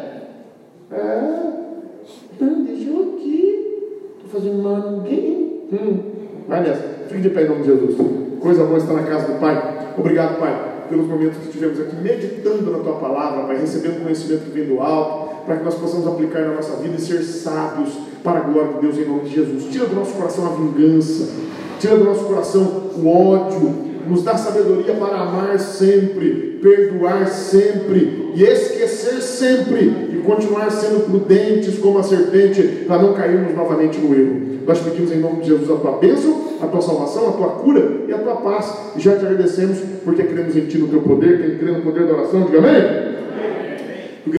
É. 0.91 1.21
Não, 2.39 2.63
deixa 2.63 2.89
eu 2.89 3.13
aqui. 3.15 4.15
Estou 4.17 4.39
fazendo 4.39 4.63
mal 4.63 4.75
a 4.75 4.91
ninguém. 4.91 5.61
Hum. 5.71 5.99
Vai 6.47 6.61
nessa. 6.61 6.83
Fique 7.07 7.21
de 7.21 7.29
pé 7.29 7.43
em 7.43 7.49
nome 7.49 7.61
de 7.61 7.67
Jesus. 7.67 7.95
Coisa 8.39 8.63
boa 8.63 8.77
estar 8.77 8.93
na 8.93 9.03
casa 9.03 9.33
do 9.33 9.39
Pai. 9.39 9.93
Obrigado, 9.97 10.39
Pai, 10.39 10.70
pelos 10.91 11.07
momentos 11.07 11.37
que 11.37 11.45
estivemos 11.45 11.79
aqui 11.79 11.95
meditando 11.95 12.69
na 12.69 12.79
Tua 12.79 12.95
palavra, 12.97 13.45
Pai, 13.45 13.57
recebendo 13.57 14.03
conhecimento 14.03 14.43
que 14.43 14.51
vem 14.51 14.67
do 14.67 14.81
alto, 14.81 15.45
para 15.45 15.55
que 15.55 15.63
nós 15.63 15.75
possamos 15.75 16.05
aplicar 16.05 16.41
na 16.41 16.55
nossa 16.55 16.75
vida 16.75 16.95
e 16.97 17.01
ser 17.01 17.23
sábios 17.23 17.93
para 18.23 18.39
a 18.39 18.41
glória 18.41 18.73
de 18.73 18.81
Deus 18.81 18.97
em 18.97 19.05
nome 19.05 19.21
de 19.21 19.33
Jesus. 19.33 19.71
Tira 19.71 19.87
do 19.87 19.95
nosso 19.95 20.13
coração 20.13 20.45
a 20.45 20.49
vingança, 20.49 21.29
tira 21.79 21.97
do 21.97 22.03
nosso 22.03 22.25
coração 22.25 22.61
o 22.95 23.07
ódio, 23.07 23.90
nos 24.07 24.23
dá 24.23 24.37
sabedoria 24.37 24.93
para 24.93 25.21
amar 25.21 25.59
sempre, 25.59 26.59
perdoar 26.61 27.27
sempre 27.27 28.31
e 28.35 28.43
esquecer 28.43 29.21
sempre 29.21 30.09
e 30.13 30.21
continuar 30.25 30.71
sendo 30.71 31.05
prudentes 31.05 31.77
como 31.79 31.99
a 31.99 32.03
serpente 32.03 32.85
para 32.87 33.01
não 33.01 33.13
cairmos 33.13 33.55
novamente 33.55 33.99
no 33.99 34.13
erro. 34.13 34.51
Nós 34.65 34.79
pedimos 34.79 35.11
em 35.11 35.19
nome 35.19 35.41
de 35.41 35.49
Jesus 35.49 35.69
a 35.69 35.75
tua 35.75 35.97
bênção, 35.97 36.49
a 36.61 36.67
tua 36.67 36.81
salvação, 36.81 37.29
a 37.29 37.31
tua 37.33 37.47
cura 37.47 38.03
e 38.07 38.13
a 38.13 38.17
tua 38.17 38.35
paz. 38.37 38.73
E 38.95 38.99
já 38.99 39.15
te 39.17 39.25
agradecemos 39.25 39.79
porque 40.03 40.23
cremos 40.23 40.55
em 40.55 40.65
ti 40.67 40.77
no 40.77 40.87
teu 40.87 41.01
poder. 41.01 41.41
Quem 41.41 41.57
crê 41.57 41.71
no 41.71 41.81
poder 41.81 42.05
da 42.05 42.13
oração, 42.13 42.43
diga 42.43 42.59
amém. 42.59 43.20